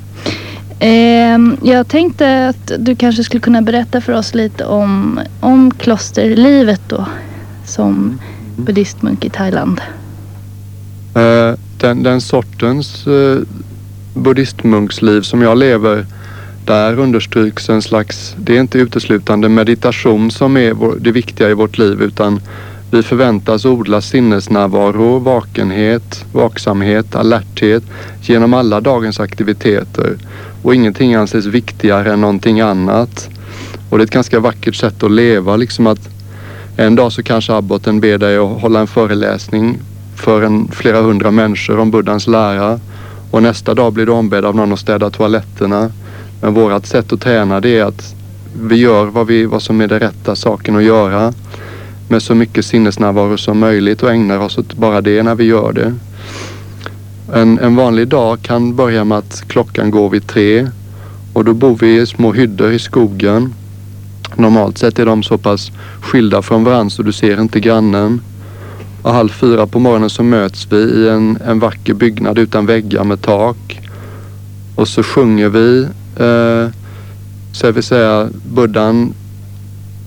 Jag 1.61 1.87
tänkte 1.87 2.47
att 2.47 2.71
du 2.79 2.95
kanske 2.95 3.23
skulle 3.23 3.41
kunna 3.41 3.61
berätta 3.61 4.01
för 4.01 4.13
oss 4.13 4.33
lite 4.33 4.65
om, 4.65 5.19
om 5.39 5.71
klosterlivet 5.71 6.81
då 6.87 7.05
som 7.65 8.19
buddhistmunk 8.57 9.25
i 9.25 9.29
Thailand. 9.29 9.81
Den, 11.77 12.03
den 12.03 12.21
sortens 12.21 13.05
buddhistmunksliv 14.13 15.21
som 15.21 15.41
jag 15.41 15.57
lever, 15.57 16.05
där 16.65 16.99
understryks 16.99 17.69
en 17.69 17.81
slags, 17.81 18.35
det 18.37 18.55
är 18.55 18.59
inte 18.59 18.77
uteslutande 18.77 19.49
meditation 19.49 20.31
som 20.31 20.57
är 20.57 20.99
det 20.99 21.11
viktiga 21.11 21.49
i 21.49 21.53
vårt 21.53 21.77
liv 21.77 22.01
utan 22.01 22.41
vi 22.91 23.03
förväntas 23.03 23.65
odla 23.65 24.01
sinnesnärvaro, 24.01 25.19
vakenhet, 25.19 26.25
vaksamhet, 26.31 27.15
alerthet 27.15 27.83
genom 28.21 28.53
alla 28.53 28.81
dagens 28.81 29.19
aktiviteter. 29.19 30.17
Och 30.61 30.75
ingenting 30.75 31.13
anses 31.13 31.45
viktigare 31.45 32.13
än 32.13 32.21
någonting 32.21 32.61
annat. 32.61 33.29
Och 33.89 33.97
det 33.97 34.01
är 34.01 34.05
ett 34.05 34.11
ganska 34.11 34.39
vackert 34.39 34.75
sätt 34.75 35.03
att 35.03 35.11
leva, 35.11 35.55
liksom 35.55 35.87
att 35.87 36.09
en 36.77 36.95
dag 36.95 37.11
så 37.11 37.23
kanske 37.23 37.53
abboten 37.53 37.99
ber 37.99 38.17
dig 38.17 38.37
att 38.37 38.61
hålla 38.61 38.79
en 38.79 38.87
föreläsning 38.87 39.77
för 40.15 40.41
en, 40.41 40.67
flera 40.71 41.01
hundra 41.01 41.31
människor 41.31 41.79
om 41.79 41.91
Buddhas 41.91 42.27
lära. 42.27 42.79
Och 43.33 43.43
nästa 43.43 43.73
dag 43.73 43.93
blir 43.93 44.05
du 44.05 44.11
ombedd 44.11 44.45
av 44.45 44.55
någon 44.55 44.73
att 44.73 44.79
städa 44.79 45.09
toaletterna. 45.09 45.91
Men 46.41 46.53
vårt 46.53 46.85
sätt 46.85 47.13
att 47.13 47.21
träna 47.21 47.59
det 47.59 47.77
är 47.77 47.83
att 47.83 48.15
vi 48.61 48.75
gör 48.75 49.05
vad, 49.05 49.27
vi, 49.27 49.45
vad 49.45 49.61
som 49.61 49.81
är 49.81 49.87
den 49.87 49.99
rätta 49.99 50.35
saken 50.35 50.75
att 50.75 50.83
göra. 50.83 51.33
Med 52.07 52.21
så 52.21 52.35
mycket 52.35 52.65
sinnesnärvaro 52.65 53.37
som 53.37 53.59
möjligt 53.59 54.03
och 54.03 54.11
ägnar 54.11 54.39
oss 54.39 54.57
åt 54.57 54.73
bara 54.73 55.01
det 55.01 55.23
när 55.23 55.35
vi 55.35 55.43
gör 55.43 55.73
det. 55.73 55.93
En, 57.33 57.59
en 57.59 57.75
vanlig 57.75 58.07
dag 58.07 58.41
kan 58.41 58.75
börja 58.75 59.03
med 59.03 59.17
att 59.17 59.43
klockan 59.47 59.91
går 59.91 60.09
vid 60.09 60.27
tre 60.27 60.67
och 61.33 61.45
då 61.45 61.53
bor 61.53 61.77
vi 61.79 62.01
i 62.01 62.05
små 62.05 62.33
hyddor 62.33 62.71
i 62.71 62.79
skogen. 62.79 63.53
Normalt 64.35 64.77
sett 64.77 64.99
är 64.99 65.05
de 65.05 65.23
så 65.23 65.37
pass 65.37 65.71
skilda 66.01 66.41
från 66.41 66.63
varandra 66.63 66.89
så 66.89 67.03
du 67.03 67.11
ser 67.11 67.41
inte 67.41 67.59
grannen. 67.59 68.21
Och 69.03 69.13
halv 69.13 69.29
fyra 69.29 69.67
på 69.67 69.79
morgonen 69.79 70.09
så 70.09 70.23
möts 70.23 70.67
vi 70.69 70.77
i 70.77 71.09
en, 71.09 71.37
en 71.45 71.59
vacker 71.59 71.93
byggnad 71.93 72.37
utan 72.37 72.65
väggar 72.65 73.03
med 73.03 73.21
tak. 73.21 73.79
Och 74.75 74.87
så 74.87 75.03
sjunger 75.03 75.49
vi, 75.49 75.81
eh, 76.15 76.71
så 77.53 77.65
jag 77.65 77.73
vill 77.73 77.83
säga, 77.83 78.29
buddhan 78.45 79.13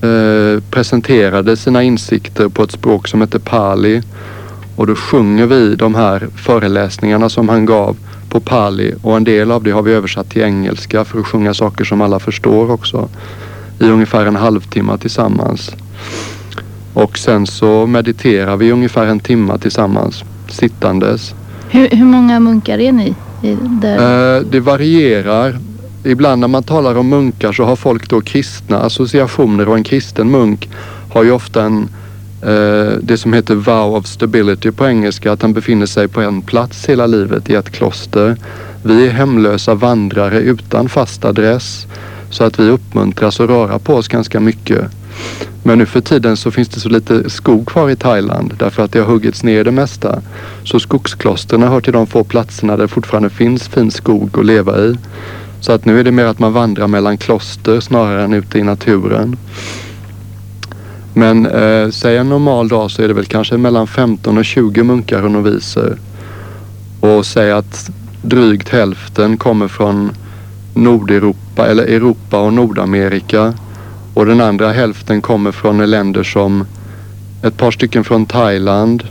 eh, 0.02 0.62
presenterade 0.70 1.56
sina 1.56 1.82
insikter 1.82 2.48
på 2.48 2.62
ett 2.62 2.72
språk 2.72 3.08
som 3.08 3.20
heter 3.20 3.38
pali. 3.38 4.02
Och 4.76 4.86
då 4.86 4.94
sjunger 4.94 5.46
vi 5.46 5.74
de 5.74 5.94
här 5.94 6.28
föreläsningarna 6.36 7.28
som 7.28 7.48
han 7.48 7.66
gav 7.66 7.96
på 8.28 8.40
pali 8.40 8.94
och 9.02 9.16
en 9.16 9.24
del 9.24 9.50
av 9.50 9.62
det 9.62 9.70
har 9.70 9.82
vi 9.82 9.92
översatt 9.92 10.30
till 10.30 10.42
engelska 10.42 11.04
för 11.04 11.20
att 11.20 11.26
sjunga 11.26 11.54
saker 11.54 11.84
som 11.84 12.00
alla 12.00 12.18
förstår 12.18 12.70
också 12.70 13.08
i 13.78 13.84
ungefär 13.84 14.26
en 14.26 14.36
halvtimme 14.36 14.98
tillsammans. 14.98 15.70
Och 16.96 17.18
sen 17.18 17.46
så 17.46 17.86
mediterar 17.86 18.56
vi 18.56 18.72
ungefär 18.72 19.06
en 19.06 19.20
timme 19.20 19.58
tillsammans 19.58 20.24
sittandes. 20.48 21.34
Hur, 21.70 21.88
hur 21.88 22.04
många 22.04 22.40
munkar 22.40 22.78
är 22.78 22.92
ni? 22.92 23.14
Där? 23.82 24.36
Eh, 24.36 24.42
det 24.42 24.60
varierar. 24.60 25.58
Ibland 26.04 26.40
när 26.40 26.48
man 26.48 26.62
talar 26.62 26.94
om 26.94 27.08
munkar 27.08 27.52
så 27.52 27.64
har 27.64 27.76
folk 27.76 28.10
då 28.10 28.20
kristna 28.20 28.78
associationer 28.78 29.68
och 29.68 29.76
en 29.76 29.84
kristen 29.84 30.30
munk 30.30 30.68
har 31.12 31.24
ju 31.24 31.30
ofta 31.30 31.62
en, 31.62 31.88
eh, 32.42 32.92
det 33.02 33.18
som 33.18 33.32
heter 33.32 33.54
vow 33.54 33.96
of 33.96 34.06
stability 34.06 34.70
på 34.70 34.86
engelska, 34.86 35.32
att 35.32 35.42
han 35.42 35.52
befinner 35.52 35.86
sig 35.86 36.08
på 36.08 36.20
en 36.20 36.42
plats 36.42 36.86
hela 36.88 37.06
livet 37.06 37.50
i 37.50 37.54
ett 37.54 37.70
kloster. 37.70 38.36
Vi 38.82 39.06
är 39.06 39.10
hemlösa 39.10 39.74
vandrare 39.74 40.38
utan 40.38 40.88
fast 40.88 41.24
adress 41.24 41.86
så 42.30 42.44
att 42.44 42.60
vi 42.60 42.68
uppmuntras 42.68 43.40
att 43.40 43.48
röra 43.48 43.78
på 43.78 43.94
oss 43.94 44.08
ganska 44.08 44.40
mycket. 44.40 44.95
Men 45.62 45.78
nu 45.78 45.86
för 45.86 46.00
tiden 46.00 46.36
så 46.36 46.50
finns 46.50 46.68
det 46.68 46.80
så 46.80 46.88
lite 46.88 47.30
skog 47.30 47.66
kvar 47.66 47.90
i 47.90 47.96
Thailand 47.96 48.54
därför 48.58 48.82
att 48.82 48.92
det 48.92 48.98
har 48.98 49.06
huggits 49.06 49.42
ner 49.42 49.64
det 49.64 49.70
mesta. 49.70 50.22
Så 50.64 50.80
skogsklostren 50.80 51.62
hör 51.62 51.80
till 51.80 51.92
de 51.92 52.06
få 52.06 52.24
platserna 52.24 52.76
där 52.76 52.82
det 52.82 52.88
fortfarande 52.88 53.30
finns 53.30 53.68
fin 53.68 53.90
skog 53.90 54.38
att 54.38 54.46
leva 54.46 54.78
i. 54.78 54.96
Så 55.60 55.72
att 55.72 55.84
nu 55.84 56.00
är 56.00 56.04
det 56.04 56.12
mer 56.12 56.24
att 56.24 56.38
man 56.38 56.52
vandrar 56.52 56.86
mellan 56.86 57.18
kloster 57.18 57.80
snarare 57.80 58.24
än 58.24 58.32
ute 58.32 58.58
i 58.58 58.62
naturen. 58.62 59.36
Men 61.14 61.46
eh, 61.46 61.90
säg 61.90 62.16
en 62.16 62.28
normal 62.28 62.68
dag 62.68 62.90
så 62.90 63.02
är 63.02 63.08
det 63.08 63.14
väl 63.14 63.26
kanske 63.26 63.56
mellan 63.56 63.86
15 63.86 64.38
och 64.38 64.44
20 64.44 64.82
munkar 64.82 65.22
och 65.22 65.30
noviser. 65.30 65.98
Och 67.00 67.26
säg 67.26 67.52
att 67.52 67.90
drygt 68.22 68.68
hälften 68.68 69.36
kommer 69.36 69.68
från 69.68 70.10
Nordeuropa 70.74 71.66
eller 71.66 71.82
Europa 71.82 72.40
och 72.40 72.52
Nordamerika. 72.52 73.54
Och 74.16 74.26
den 74.26 74.40
andra 74.40 74.72
hälften 74.72 75.22
kommer 75.22 75.52
från 75.52 75.90
länder 75.90 76.22
som 76.22 76.66
ett 77.42 77.56
par 77.56 77.70
stycken 77.70 78.04
från 78.04 78.26
Thailand, 78.26 79.02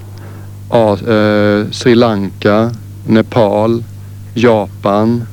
eh, 0.72 1.72
Sri 1.72 1.96
Lanka, 1.96 2.72
Nepal, 3.08 3.84
Japan. 4.34 5.24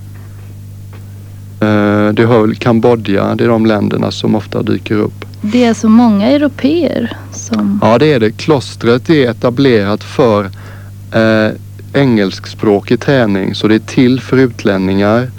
Eh, 1.60 2.08
det 2.08 2.26
hör 2.26 2.54
Kambodja, 2.54 3.34
det 3.34 3.44
är 3.44 3.48
de 3.48 3.66
länderna 3.66 4.10
som 4.10 4.34
ofta 4.34 4.62
dyker 4.62 4.94
upp. 4.94 5.24
Det 5.40 5.64
är 5.64 5.74
så 5.74 5.88
många 5.88 6.26
europeer 6.26 7.16
som... 7.32 7.78
Ja 7.82 7.98
det 7.98 8.12
är 8.12 8.20
det. 8.20 8.30
Klostret 8.30 9.10
är 9.10 9.30
etablerat 9.30 10.04
för 10.04 10.50
eh, 11.12 11.50
engelskspråkig 11.92 13.00
träning 13.00 13.54
så 13.54 13.68
det 13.68 13.74
är 13.74 13.78
till 13.78 14.20
för 14.20 14.36
utlänningar. 14.36 15.30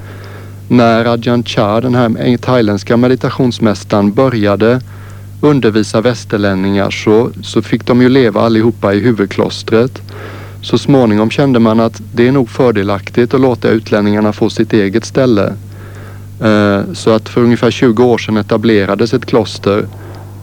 När 0.73 1.05
Ajahn 1.05 1.43
Chah, 1.43 1.81
den 1.81 1.95
här 1.95 2.37
thailändska 2.37 2.97
meditationsmästaren, 2.97 4.13
började 4.13 4.81
undervisa 5.41 6.01
västerlänningar 6.01 6.89
så, 6.89 7.31
så 7.43 7.61
fick 7.61 7.85
de 7.85 8.01
ju 8.01 8.09
leva 8.09 8.41
allihopa 8.41 8.93
i 8.93 8.99
huvudklostret. 8.99 10.01
Så 10.61 10.77
småningom 10.77 11.29
kände 11.29 11.59
man 11.59 11.79
att 11.79 12.01
det 12.13 12.27
är 12.27 12.31
nog 12.31 12.49
fördelaktigt 12.49 13.33
att 13.33 13.41
låta 13.41 13.69
utlänningarna 13.69 14.33
få 14.33 14.49
sitt 14.49 14.73
eget 14.73 15.05
ställe. 15.05 15.53
Eh, 16.43 16.81
så 16.93 17.09
att 17.09 17.29
för 17.29 17.41
ungefär 17.41 17.71
20 17.71 18.03
år 18.03 18.17
sedan 18.17 18.37
etablerades 18.37 19.13
ett 19.13 19.25
kloster 19.25 19.87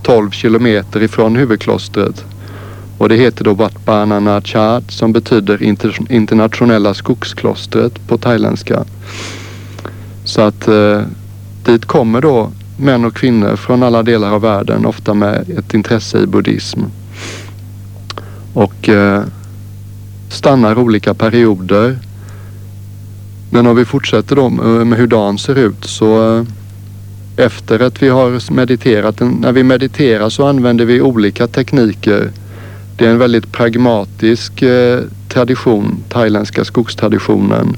12 0.02 0.30
kilometer 0.30 1.02
ifrån 1.02 1.36
huvudklostret. 1.36 2.24
Och 2.98 3.08
det 3.08 3.16
heter 3.16 3.44
då 3.44 3.54
Wat 3.54 3.84
Banana 3.84 4.42
som 4.88 5.12
betyder 5.12 5.62
inter 5.62 5.98
internationella 6.08 6.94
skogsklostret 6.94 8.08
på 8.08 8.18
thailändska. 8.18 8.84
Så 10.30 10.40
att 10.40 10.68
eh, 10.68 11.02
dit 11.64 11.84
kommer 11.84 12.20
då 12.20 12.50
män 12.76 13.04
och 13.04 13.14
kvinnor 13.14 13.56
från 13.56 13.82
alla 13.82 14.02
delar 14.02 14.32
av 14.32 14.40
världen, 14.40 14.86
ofta 14.86 15.14
med 15.14 15.50
ett 15.58 15.74
intresse 15.74 16.18
i 16.18 16.26
buddhism. 16.26 16.80
Och 18.54 18.88
eh, 18.88 19.22
stannar 20.28 20.78
olika 20.78 21.14
perioder. 21.14 21.98
Men 23.50 23.66
om 23.66 23.76
vi 23.76 23.84
fortsätter 23.84 24.36
då 24.36 24.48
med 24.84 24.98
hur 24.98 25.06
dagen 25.06 25.38
ser 25.38 25.58
ut 25.58 25.84
så 25.84 26.36
eh, 26.36 26.44
efter 27.36 27.80
att 27.80 28.02
vi 28.02 28.08
har 28.08 28.52
mediterat, 28.52 29.20
när 29.20 29.52
vi 29.52 29.62
mediterar 29.62 30.28
så 30.28 30.46
använder 30.46 30.84
vi 30.84 31.00
olika 31.00 31.46
tekniker. 31.46 32.30
Det 32.96 33.06
är 33.06 33.10
en 33.10 33.18
väldigt 33.18 33.52
pragmatisk 33.52 34.62
eh, 34.62 35.00
tradition, 35.28 36.02
thailändska 36.08 36.64
skogstraditionen, 36.64 37.76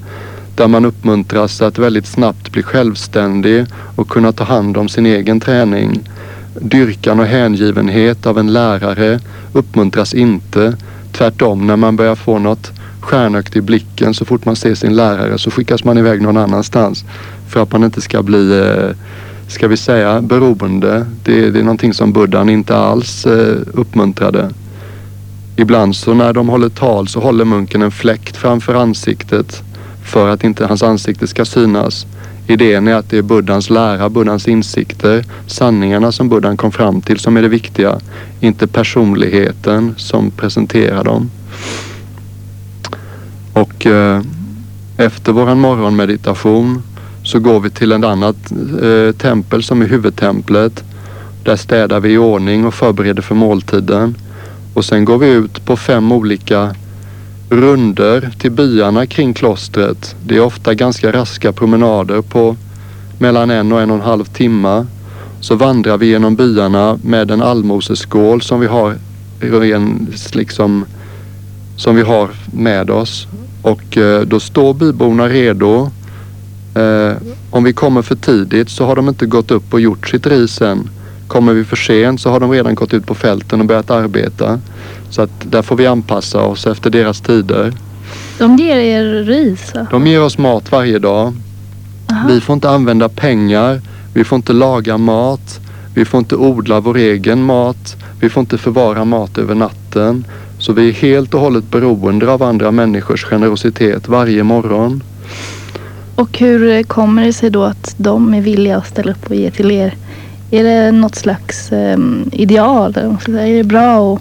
där 0.55 0.69
man 0.69 0.85
uppmuntras 0.85 1.63
att 1.63 1.79
väldigt 1.79 2.07
snabbt 2.07 2.53
bli 2.53 2.63
självständig 2.63 3.67
och 3.97 4.09
kunna 4.09 4.33
ta 4.33 4.45
hand 4.45 4.77
om 4.77 4.89
sin 4.89 5.07
egen 5.07 5.41
träning. 5.41 6.01
Dyrkan 6.61 7.21
och 7.21 7.27
hängivenhet 7.27 8.27
av 8.27 8.39
en 8.39 8.53
lärare 8.53 9.21
uppmuntras 9.53 10.15
inte. 10.15 10.77
Tvärtom, 11.13 11.67
när 11.67 11.77
man 11.77 11.97
börjar 11.97 12.15
få 12.15 12.39
något 12.39 12.73
stjärnögt 13.01 13.57
i 13.57 13.61
blicken 13.61 14.15
så 14.15 14.25
fort 14.25 14.45
man 14.45 14.57
ser 14.57 14.75
sin 14.75 14.97
lärare 14.97 15.39
så 15.39 15.51
skickas 15.51 15.85
man 15.85 15.99
iväg 15.99 16.23
någon 16.23 16.37
annanstans 16.37 17.05
för 17.49 17.63
att 17.63 17.73
man 17.73 17.85
inte 17.85 18.01
ska 18.01 18.23
bli, 18.23 18.59
eh, 18.59 18.97
ska 19.49 19.69
vi 19.69 19.77
säga, 19.77 20.21
beroende. 20.21 21.07
Det, 21.25 21.51
det 21.51 21.59
är 21.59 21.63
någonting 21.63 21.95
som 21.95 22.13
buddhan 22.13 22.49
inte 22.49 22.77
alls 22.77 23.27
eh, 23.27 23.57
uppmuntrade. 23.73 24.51
Ibland 25.57 25.97
så 25.97 26.15
när 26.15 26.33
de 26.33 26.49
håller 26.49 26.69
tal 26.69 27.09
så 27.09 27.21
håller 27.21 27.45
munken 27.45 27.83
en 27.83 27.91
fläkt 27.91 28.37
framför 28.37 28.75
ansiktet 28.75 29.63
för 30.03 30.29
att 30.29 30.45
inte 30.45 30.67
hans 30.67 30.83
ansikte 30.83 31.27
ska 31.27 31.45
synas. 31.45 32.07
Idén 32.47 32.89
är 32.89 32.95
att 32.95 33.11
det 33.11 33.19
är 33.19 33.23
buddhans 33.23 33.71
lära, 33.71 34.09
buddhans 34.09 34.49
insikter, 34.49 35.25
sanningarna 35.47 36.13
som 36.13 36.29
buddhan 36.29 36.57
kom 36.57 36.73
fram 36.73 37.01
till 37.01 37.19
som 37.19 37.37
är 37.37 37.43
det 37.43 37.49
viktiga. 37.49 38.01
Inte 38.41 38.67
personligheten 38.67 39.95
som 39.99 40.31
presenterar 40.31 41.05
dem. 41.05 41.31
Och 43.53 43.87
eh, 43.87 44.23
efter 44.97 45.33
våran 45.33 45.61
morgonmeditation 45.61 46.83
så 47.25 47.39
går 47.39 47.61
vi 47.61 47.71
till 47.71 47.93
ett 47.93 48.05
annat 48.05 48.53
eh, 48.83 49.13
tempel 49.17 49.63
som 49.63 49.83
är 49.83 49.87
huvudtemplet. 49.87 50.85
Där 51.45 51.57
städar 51.57 52.01
vi 52.01 52.13
i 52.13 52.19
ordning 52.19 52.67
och 52.67 52.75
förbereder 52.75 53.23
för 53.23 53.35
måltiden. 53.35 54.15
Och 54.75 54.85
sen 54.85 55.05
går 55.05 55.19
vi 55.19 55.29
ut 55.31 55.65
på 55.65 55.77
fem 55.77 56.13
olika 56.13 56.75
runder 57.53 58.31
till 58.39 58.51
byarna 58.51 59.07
kring 59.07 59.35
klostret. 59.35 60.17
Det 60.25 60.37
är 60.37 60.41
ofta 60.41 60.75
ganska 60.75 61.13
raska 61.13 61.53
promenader 61.53 62.23
på 62.23 62.57
mellan 63.19 63.51
en 63.51 63.73
och 63.73 63.81
en 63.81 63.91
och 63.91 63.97
en 63.97 64.03
halv 64.03 64.25
timme. 64.25 64.87
Så 65.41 65.55
vandrar 65.55 65.99
vi 65.99 66.07
genom 66.07 66.37
byarna 66.37 66.99
med 67.03 67.31
en 67.31 67.43
allmoseskål 67.43 68.43
som 68.43 68.61
vi 68.61 68.67
har 68.67 68.95
ren, 69.41 70.09
liksom, 70.33 70.85
som 71.77 71.97
vi 71.97 72.03
har 72.03 72.31
med 72.53 72.91
oss. 72.91 73.27
Och 73.63 73.97
eh, 73.97 74.21
då 74.21 74.41
står 74.41 74.75
byborna 74.75 75.29
redo. 75.29 75.91
Eh, 76.75 77.13
om 77.51 77.65
vi 77.65 77.73
kommer 77.73 78.03
för 78.03 78.15
tidigt 78.15 78.71
så 78.71 78.87
har 78.87 78.97
de 78.97 79.09
inte 79.09 79.27
gått 79.27 79.51
upp 79.51 79.75
och 79.75 79.81
gjort 79.81 80.09
sitt 80.09 80.27
ris 80.27 80.63
än. 80.63 80.89
Kommer 81.27 81.53
vi 81.53 81.65
för 81.65 81.77
sent 81.77 82.21
så 82.21 82.31
har 82.31 82.41
de 82.41 82.51
redan 82.51 82.75
gått 82.75 82.95
ut 82.95 83.07
på 83.07 83.15
fälten 83.15 83.61
och 83.61 83.67
börjat 83.67 83.91
arbeta. 83.91 84.61
Så 85.13 85.23
att 85.23 85.31
där 85.51 85.63
får 85.63 85.77
vi 85.77 85.87
anpassa 85.87 86.43
oss 86.43 86.67
efter 86.67 86.91
deras 86.91 87.21
tider. 87.21 87.73
De 88.39 88.57
ger 88.57 88.77
er 88.77 89.05
ris? 89.25 89.75
va? 89.75 89.87
De 89.91 90.07
ger 90.07 90.23
oss 90.23 90.39
mat 90.39 90.73
varje 90.73 90.99
dag. 90.99 91.35
Aha. 92.11 92.29
Vi 92.29 92.41
får 92.41 92.55
inte 92.55 92.71
använda 92.71 93.09
pengar. 93.09 93.81
Vi 94.15 94.25
får 94.25 94.37
inte 94.37 94.53
laga 94.53 94.99
mat. 94.99 95.61
Vi 95.95 96.05
får 96.05 96.19
inte 96.19 96.37
odla 96.37 96.81
vår 96.81 96.97
egen 96.97 97.43
mat. 97.43 97.97
Vi 98.21 98.29
får 98.29 98.41
inte 98.41 98.59
förvara 98.59 99.05
mat 99.05 99.39
över 99.39 99.55
natten. 99.55 100.25
Så 100.59 100.73
vi 100.73 100.89
är 100.89 100.93
helt 100.93 101.35
och 101.35 101.41
hållet 101.41 101.71
beroende 101.71 102.33
av 102.33 102.43
andra 102.43 102.71
människors 102.71 103.25
generositet 103.25 104.09
varje 104.09 104.43
morgon. 104.43 105.03
Och 106.15 106.39
hur 106.39 106.83
kommer 106.83 107.25
det 107.25 107.33
sig 107.33 107.51
då 107.51 107.65
att 107.65 107.95
de 107.97 108.35
är 108.35 108.41
villiga 108.41 108.77
att 108.77 108.87
ställa 108.87 109.13
upp 109.13 109.31
och 109.31 109.37
ge 109.37 109.51
till 109.51 109.71
er? 109.71 109.95
Är 110.51 110.65
det 110.65 110.93
något 110.93 111.15
slags 111.15 111.73
ehm, 111.73 112.31
ideal? 112.33 112.97
Är 112.97 113.57
det 113.57 113.65
bra 113.65 113.99
och, 113.99 114.21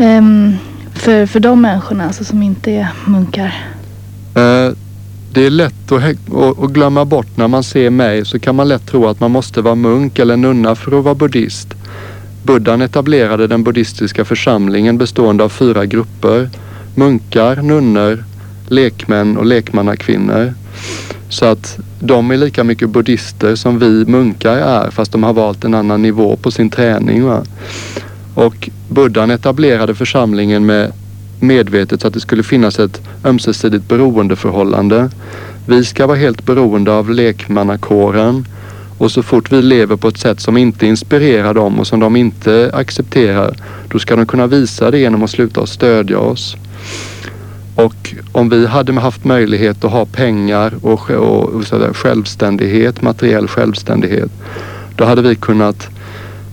Um, 0.00 0.56
för, 0.94 1.26
för 1.26 1.40
de 1.40 1.60
människorna 1.60 2.04
alltså, 2.06 2.24
som 2.24 2.42
inte 2.42 2.70
är 2.72 2.88
munkar? 3.06 3.54
Uh, 4.36 4.72
Det 5.32 5.46
är 5.46 5.50
lätt 5.50 5.92
att, 5.92 6.02
att- 6.02 6.62
att 6.64 6.70
glömma 6.70 7.04
bort 7.04 7.36
när 7.36 7.48
man 7.48 7.62
ser 7.64 7.90
mig 7.90 8.24
så 8.24 8.38
kan 8.38 8.54
man 8.54 8.68
lätt 8.68 8.86
tro 8.86 9.06
att 9.06 9.20
man 9.20 9.30
måste 9.30 9.60
vara 9.62 9.74
munk 9.74 10.18
eller 10.18 10.36
nunna 10.36 10.74
för 10.74 10.98
att 10.98 11.04
vara 11.04 11.14
buddhist. 11.14 11.74
Buddhan 12.42 12.82
etablerade 12.82 13.46
den 13.46 13.64
buddhistiska 13.64 14.24
församlingen 14.24 14.98
bestående 14.98 15.44
av 15.44 15.48
fyra 15.48 15.86
grupper. 15.86 16.50
Munkar, 16.94 17.56
nunnor, 17.62 18.24
lekmän 18.68 19.36
och 19.36 19.46
lekmannakvinnor. 19.46 20.54
Så 21.28 21.44
att 21.44 21.78
de 22.00 22.30
är 22.30 22.36
lika 22.36 22.64
mycket 22.64 22.90
buddhister 22.90 23.54
som 23.56 23.78
vi 23.78 24.04
munkar 24.06 24.56
är 24.56 24.90
fast 24.90 25.12
de 25.12 25.22
har 25.22 25.32
valt 25.32 25.64
en 25.64 25.74
annan 25.74 26.02
nivå 26.02 26.36
på 26.36 26.50
sin 26.50 26.70
träning. 26.70 27.24
Va? 27.24 27.42
Och 28.38 28.70
Buddhan 28.88 29.30
etablerade 29.30 29.94
församlingen 29.94 30.66
med 30.66 30.92
medvetet 31.40 32.00
så 32.00 32.06
att 32.06 32.14
det 32.14 32.20
skulle 32.20 32.42
finnas 32.42 32.78
ett 32.78 33.00
ömsesidigt 33.24 33.88
beroendeförhållande. 33.88 35.10
Vi 35.66 35.84
ska 35.84 36.06
vara 36.06 36.18
helt 36.18 36.46
beroende 36.46 36.92
av 36.92 37.10
lekmannakåren 37.10 38.46
och 38.98 39.10
så 39.10 39.22
fort 39.22 39.52
vi 39.52 39.62
lever 39.62 39.96
på 39.96 40.08
ett 40.08 40.18
sätt 40.18 40.40
som 40.40 40.56
inte 40.56 40.86
inspirerar 40.86 41.54
dem 41.54 41.80
och 41.80 41.86
som 41.86 42.00
de 42.00 42.16
inte 42.16 42.70
accepterar, 42.74 43.56
då 43.88 43.98
ska 43.98 44.16
de 44.16 44.26
kunna 44.26 44.46
visa 44.46 44.90
det 44.90 44.98
genom 44.98 45.22
att 45.22 45.30
sluta 45.30 45.60
att 45.60 45.68
stödja 45.68 46.18
oss. 46.18 46.56
Och 47.74 48.14
om 48.32 48.48
vi 48.48 48.66
hade 48.66 48.92
haft 48.92 49.24
möjlighet 49.24 49.84
att 49.84 49.92
ha 49.92 50.06
pengar 50.06 50.74
och, 50.82 51.10
och, 51.10 51.48
och 51.48 51.96
självständighet, 51.96 53.02
materiell 53.02 53.48
självständighet, 53.48 54.30
då 54.96 55.04
hade 55.04 55.22
vi 55.22 55.34
kunnat 55.34 55.88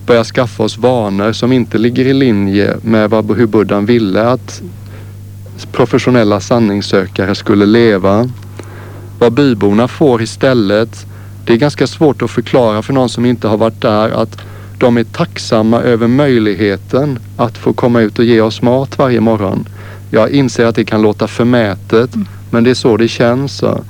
börja 0.06 0.24
skaffa 0.24 0.62
oss 0.62 0.78
vanor 0.78 1.32
som 1.32 1.52
inte 1.52 1.78
ligger 1.78 2.06
i 2.06 2.12
linje 2.12 2.76
med 2.82 3.10
vad, 3.10 3.36
hur 3.36 3.46
buddhan 3.46 3.86
ville 3.86 4.28
att 4.28 4.62
professionella 5.72 6.40
sanningssökare 6.40 7.34
skulle 7.34 7.66
leva. 7.66 8.30
Vad 9.18 9.32
byborna 9.32 9.88
får 9.88 10.22
istället, 10.22 11.06
det 11.44 11.52
är 11.52 11.56
ganska 11.56 11.86
svårt 11.86 12.22
att 12.22 12.30
förklara 12.30 12.82
för 12.82 12.92
någon 12.92 13.08
som 13.08 13.26
inte 13.26 13.48
har 13.48 13.56
varit 13.56 13.80
där 13.80 14.10
att 14.10 14.38
de 14.78 14.96
är 14.96 15.04
tacksamma 15.04 15.80
över 15.80 16.06
möjligheten 16.06 17.18
att 17.36 17.58
få 17.58 17.72
komma 17.72 18.00
ut 18.00 18.18
och 18.18 18.24
ge 18.24 18.40
oss 18.40 18.62
mat 18.62 18.98
varje 18.98 19.20
morgon. 19.20 19.68
Jag 20.10 20.30
inser 20.30 20.64
att 20.64 20.74
det 20.74 20.84
kan 20.84 21.02
låta 21.02 21.28
förmätet, 21.28 22.10
men 22.50 22.64
det 22.64 22.70
är 22.70 22.74
så 22.74 22.96
det 22.96 23.08
känns. 23.08 23.56
Så. 23.56 23.80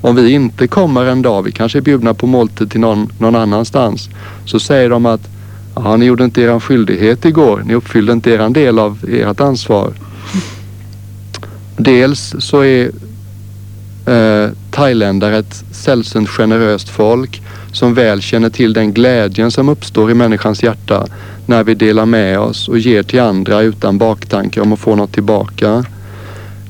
Om 0.00 0.16
vi 0.16 0.30
inte 0.30 0.66
kommer 0.66 1.04
en 1.04 1.22
dag, 1.22 1.42
vi 1.42 1.52
kanske 1.52 1.78
är 1.78 1.82
bjudna 1.82 2.14
på 2.14 2.26
måltid 2.26 2.70
till 2.70 2.80
någon, 2.80 3.12
någon 3.18 3.36
annanstans, 3.36 4.08
så 4.44 4.60
säger 4.60 4.90
de 4.90 5.06
att 5.06 5.28
ja, 5.74 5.96
ni 5.96 6.06
gjorde 6.06 6.24
inte 6.24 6.42
er 6.42 6.60
skyldighet 6.60 7.24
igår, 7.24 7.62
ni 7.64 7.74
uppfyllde 7.74 8.12
inte 8.12 8.30
er 8.30 8.48
del 8.48 8.78
av 8.78 8.98
ert 9.08 9.40
ansvar. 9.40 9.92
Dels 11.76 12.34
så 12.38 12.64
är 12.64 12.90
eh, 14.06 14.50
thailändare 14.70 15.38
ett 15.38 15.64
sällsynt 15.72 16.28
generöst 16.28 16.88
folk 16.88 17.42
som 17.72 17.94
väl 17.94 18.22
känner 18.22 18.50
till 18.50 18.72
den 18.72 18.92
glädjen 18.92 19.50
som 19.50 19.68
uppstår 19.68 20.10
i 20.10 20.14
människans 20.14 20.62
hjärta 20.62 21.06
när 21.46 21.64
vi 21.64 21.74
delar 21.74 22.06
med 22.06 22.38
oss 22.38 22.68
och 22.68 22.78
ger 22.78 23.02
till 23.02 23.20
andra 23.20 23.60
utan 23.60 23.98
baktanke 23.98 24.60
om 24.60 24.72
att 24.72 24.78
få 24.78 24.96
något 24.96 25.12
tillbaka. 25.12 25.84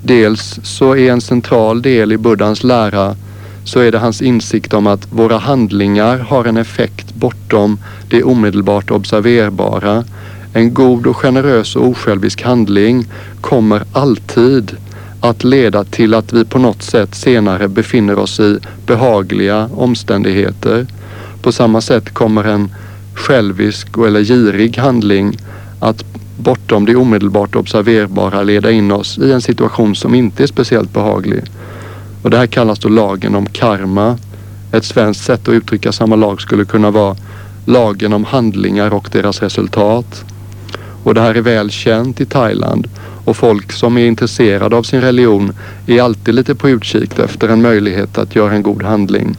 Dels 0.04 0.60
så 0.62 0.96
är 0.96 1.12
en 1.12 1.20
central 1.20 1.82
del 1.82 2.12
i 2.12 2.16
Buddhas 2.16 2.64
lära 2.64 3.16
så 3.64 3.80
är 3.80 3.92
det 3.92 3.98
hans 3.98 4.22
insikt 4.22 4.74
om 4.74 4.86
att 4.86 5.12
våra 5.12 5.38
handlingar 5.38 6.18
har 6.18 6.44
en 6.44 6.56
effekt 6.56 7.14
bortom 7.14 7.78
det 8.08 8.22
omedelbart 8.22 8.90
observerbara. 8.90 10.04
En 10.52 10.74
god 10.74 11.06
och 11.06 11.16
generös 11.16 11.76
och 11.76 11.88
osjälvisk 11.88 12.42
handling 12.42 13.06
kommer 13.40 13.82
alltid 13.92 14.76
att 15.20 15.44
leda 15.44 15.84
till 15.84 16.14
att 16.14 16.32
vi 16.32 16.44
på 16.44 16.58
något 16.58 16.82
sätt 16.82 17.14
senare 17.14 17.68
befinner 17.68 18.18
oss 18.18 18.40
i 18.40 18.58
behagliga 18.86 19.70
omständigheter. 19.74 20.86
På 21.42 21.52
samma 21.52 21.80
sätt 21.80 22.14
kommer 22.14 22.44
en 22.44 22.70
självisk 23.14 23.88
eller 23.96 24.24
girig 24.24 24.76
handling 24.78 25.38
att 25.80 26.04
bortom 26.36 26.86
det 26.86 26.96
omedelbart 26.96 27.56
observerbara 27.56 28.42
leda 28.42 28.70
in 28.70 28.92
oss 28.92 29.18
i 29.18 29.32
en 29.32 29.40
situation 29.40 29.94
som 29.94 30.14
inte 30.14 30.42
är 30.42 30.46
speciellt 30.46 30.92
behaglig. 30.92 31.42
Och 32.22 32.30
det 32.30 32.36
här 32.36 32.46
kallas 32.46 32.78
då 32.78 32.88
lagen 32.88 33.34
om 33.34 33.46
karma. 33.46 34.18
Ett 34.72 34.84
svenskt 34.84 35.24
sätt 35.24 35.48
att 35.48 35.54
uttrycka 35.54 35.92
samma 35.92 36.16
lag 36.16 36.40
skulle 36.40 36.64
kunna 36.64 36.90
vara 36.90 37.16
lagen 37.64 38.12
om 38.12 38.24
handlingar 38.24 38.94
och 38.94 39.08
deras 39.12 39.42
resultat. 39.42 40.24
Och 41.04 41.14
det 41.14 41.20
här 41.20 41.34
är 41.34 41.40
väl 41.40 41.70
känt 41.70 42.20
i 42.20 42.26
Thailand 42.26 42.88
och 43.24 43.36
folk 43.36 43.72
som 43.72 43.98
är 43.98 44.06
intresserade 44.06 44.76
av 44.76 44.82
sin 44.82 45.00
religion 45.00 45.52
är 45.86 46.02
alltid 46.02 46.34
lite 46.34 46.54
på 46.54 46.68
utkik 46.68 47.18
efter 47.18 47.48
en 47.48 47.62
möjlighet 47.62 48.18
att 48.18 48.36
göra 48.36 48.52
en 48.52 48.62
god 48.62 48.82
handling. 48.82 49.36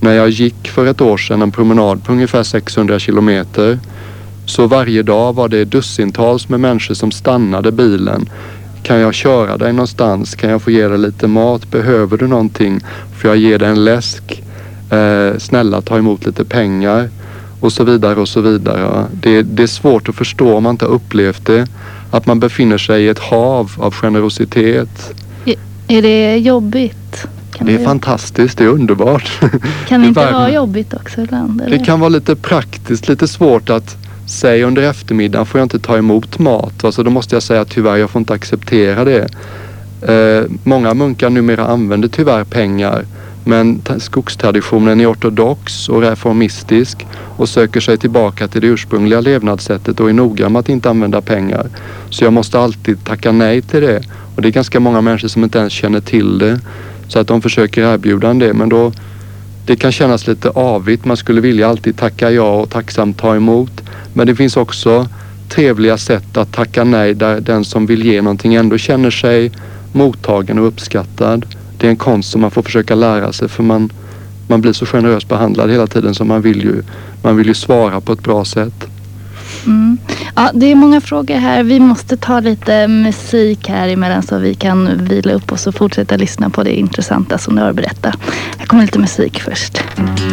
När 0.00 0.12
jag 0.12 0.28
gick 0.28 0.68
för 0.68 0.86
ett 0.86 1.00
år 1.00 1.16
sedan 1.16 1.42
en 1.42 1.52
promenad 1.52 2.04
på 2.04 2.12
ungefär 2.12 2.42
600 2.42 2.98
kilometer 2.98 3.78
så 4.46 4.66
varje 4.66 5.02
dag 5.02 5.32
var 5.32 5.48
det 5.48 5.64
dussintals 5.64 6.48
med 6.48 6.60
människor 6.60 6.94
som 6.94 7.10
stannade 7.10 7.72
bilen. 7.72 8.28
Kan 8.82 9.00
jag 9.00 9.14
köra 9.14 9.56
dig 9.56 9.72
någonstans? 9.72 10.34
Kan 10.34 10.50
jag 10.50 10.62
få 10.62 10.70
ge 10.70 10.88
dig 10.88 10.98
lite 10.98 11.26
mat? 11.26 11.70
Behöver 11.70 12.16
du 12.16 12.26
någonting? 12.26 12.80
Får 13.18 13.30
jag 13.30 13.36
ge 13.36 13.58
dig 13.58 13.68
en 13.68 13.84
läsk? 13.84 14.42
Eh, 14.90 15.38
snälla 15.38 15.80
ta 15.82 15.98
emot 15.98 16.26
lite 16.26 16.44
pengar 16.44 17.08
och 17.60 17.72
så 17.72 17.84
vidare 17.84 18.20
och 18.20 18.28
så 18.28 18.40
vidare. 18.40 19.04
Det, 19.12 19.42
det 19.42 19.62
är 19.62 19.66
svårt 19.66 20.08
att 20.08 20.14
förstå 20.14 20.56
om 20.56 20.62
man 20.62 20.70
inte 20.70 20.84
har 20.84 20.92
upplevt 20.92 21.46
det. 21.46 21.66
Att 22.10 22.26
man 22.26 22.40
befinner 22.40 22.78
sig 22.78 23.04
i 23.04 23.08
ett 23.08 23.18
hav 23.18 23.70
av 23.78 23.94
generositet. 23.94 25.12
Är 25.90 26.02
det 26.02 26.36
jobbigt? 26.38 27.26
Kan 27.52 27.66
Det 27.66 27.74
är 27.74 27.78
det- 27.78 27.84
fantastiskt, 27.84 28.58
det 28.58 28.64
är 28.64 28.68
underbart. 28.68 29.40
Kan 29.88 30.00
det 30.02 30.06
inte 30.08 30.20
vara 30.32 30.52
jobbigt 30.52 30.94
också 30.94 31.20
ibland? 31.20 31.60
Eller? 31.60 31.78
Det 31.78 31.84
kan 31.84 32.00
vara 32.00 32.08
lite 32.08 32.36
praktiskt, 32.36 33.08
lite 33.08 33.28
svårt 33.28 33.70
att 33.70 33.96
Säg 34.28 34.62
under 34.62 34.82
eftermiddagen 34.82 35.46
får 35.46 35.60
jag 35.60 35.64
inte 35.64 35.78
ta 35.78 35.98
emot 35.98 36.38
mat. 36.38 36.84
Alltså 36.84 37.02
då 37.02 37.10
måste 37.10 37.36
jag 37.36 37.42
säga 37.42 37.64
tyvärr, 37.64 37.96
jag 37.96 38.10
får 38.10 38.18
inte 38.18 38.32
acceptera 38.32 39.04
det. 39.04 39.28
Eh, 40.02 40.50
många 40.64 40.94
munkar 40.94 41.30
numera 41.30 41.66
använder 41.66 42.08
tyvärr 42.08 42.44
pengar 42.44 43.04
men 43.44 43.82
skogstraditionen 43.98 45.00
är 45.00 45.12
ortodox 45.12 45.88
och 45.88 46.02
reformistisk 46.02 47.06
och 47.36 47.48
söker 47.48 47.80
sig 47.80 47.98
tillbaka 47.98 48.48
till 48.48 48.60
det 48.60 48.66
ursprungliga 48.66 49.20
levnadssättet 49.20 50.00
och 50.00 50.08
är 50.08 50.12
noga 50.12 50.48
med 50.48 50.60
att 50.60 50.68
inte 50.68 50.90
använda 50.90 51.20
pengar. 51.20 51.66
Så 52.10 52.24
jag 52.24 52.32
måste 52.32 52.58
alltid 52.60 53.04
tacka 53.04 53.32
nej 53.32 53.62
till 53.62 53.80
det. 53.80 54.02
Och 54.36 54.42
det 54.42 54.48
är 54.48 54.52
ganska 54.52 54.80
många 54.80 55.00
människor 55.00 55.28
som 55.28 55.44
inte 55.44 55.58
ens 55.58 55.72
känner 55.72 56.00
till 56.00 56.38
det. 56.38 56.60
Så 57.08 57.18
att 57.18 57.26
de 57.26 57.42
försöker 57.42 57.94
erbjuda 57.94 58.30
en 58.30 58.38
det 58.38 58.54
men 58.54 58.68
då 58.68 58.92
det 59.68 59.76
kan 59.76 59.92
kännas 59.92 60.26
lite 60.26 60.50
avigt. 60.50 61.04
Man 61.04 61.16
skulle 61.16 61.40
vilja 61.40 61.68
alltid 61.68 61.96
tacka 61.96 62.30
ja 62.30 62.60
och 62.60 62.70
tacksamt 62.70 63.18
ta 63.18 63.36
emot. 63.36 63.82
Men 64.12 64.26
det 64.26 64.34
finns 64.34 64.56
också 64.56 65.08
trevliga 65.48 65.98
sätt 65.98 66.36
att 66.36 66.52
tacka 66.52 66.84
nej 66.84 67.14
där 67.14 67.40
den 67.40 67.64
som 67.64 67.86
vill 67.86 68.04
ge 68.04 68.22
någonting 68.22 68.54
ändå 68.54 68.78
känner 68.78 69.10
sig 69.10 69.52
mottagen 69.92 70.58
och 70.58 70.66
uppskattad. 70.66 71.46
Det 71.78 71.86
är 71.86 71.90
en 71.90 71.96
konst 71.96 72.30
som 72.30 72.40
man 72.40 72.50
får 72.50 72.62
försöka 72.62 72.94
lära 72.94 73.32
sig 73.32 73.48
för 73.48 73.62
man, 73.62 73.92
man 74.46 74.60
blir 74.60 74.72
så 74.72 74.86
generöst 74.86 75.28
behandlad 75.28 75.70
hela 75.70 75.86
tiden 75.86 76.14
så 76.14 76.24
man 76.24 76.42
vill 76.42 76.62
ju, 76.62 76.82
man 77.22 77.36
vill 77.36 77.46
ju 77.46 77.54
svara 77.54 78.00
på 78.00 78.12
ett 78.12 78.22
bra 78.22 78.44
sätt. 78.44 78.86
Mm. 79.68 79.98
Ja, 80.34 80.50
det 80.54 80.66
är 80.66 80.74
många 80.74 81.00
frågor 81.00 81.34
här. 81.34 81.62
Vi 81.62 81.80
måste 81.80 82.16
ta 82.16 82.40
lite 82.40 82.88
musik 82.88 83.68
här 83.68 83.88
emellan 83.88 84.22
så 84.22 84.38
vi 84.38 84.54
kan 84.54 85.04
vila 85.04 85.32
upp 85.32 85.52
oss 85.52 85.66
och 85.66 85.74
fortsätta 85.74 86.16
lyssna 86.16 86.50
på 86.50 86.62
det 86.62 86.78
intressanta 86.78 87.38
som 87.38 87.56
du 87.56 87.62
har 87.62 87.72
berättat. 87.72 88.16
Här 88.58 88.66
kommer 88.66 88.82
lite 88.82 88.98
musik 88.98 89.40
först. 89.40 89.82
Mm. 89.96 90.27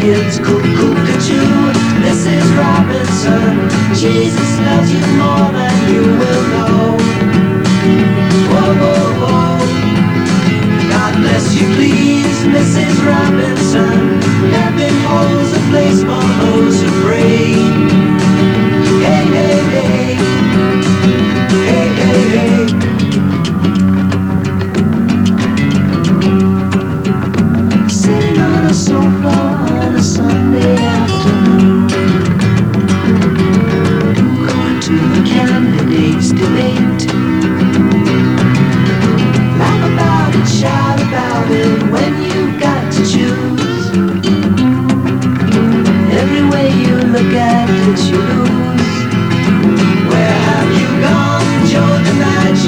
Kids. 0.00 0.38
Cuckoo, 0.38 0.94
cuckoo, 1.06 1.72
Mrs. 2.04 2.46
Robinson. 2.56 3.68
Jesus 3.94 4.50
loves 4.66 4.90
you 4.92 5.04
more 5.20 5.48
than 5.52 5.76
you 5.92 6.02
will 6.20 6.44
know. 6.52 6.96
Whoa, 8.50 8.72
whoa, 8.82 9.04
whoa. 9.22 9.58
God 10.88 11.12
bless 11.20 11.54
you, 11.54 11.66
please, 11.76 12.38
Mrs. 12.56 12.96
Robinson. 13.06 14.20
Heaven 14.56 14.94
holds 15.12 15.52
a 15.52 15.62
place 15.70 16.00
for 16.00 16.24
those 16.42 16.82
who 16.82 16.90
pray. 17.04 18.09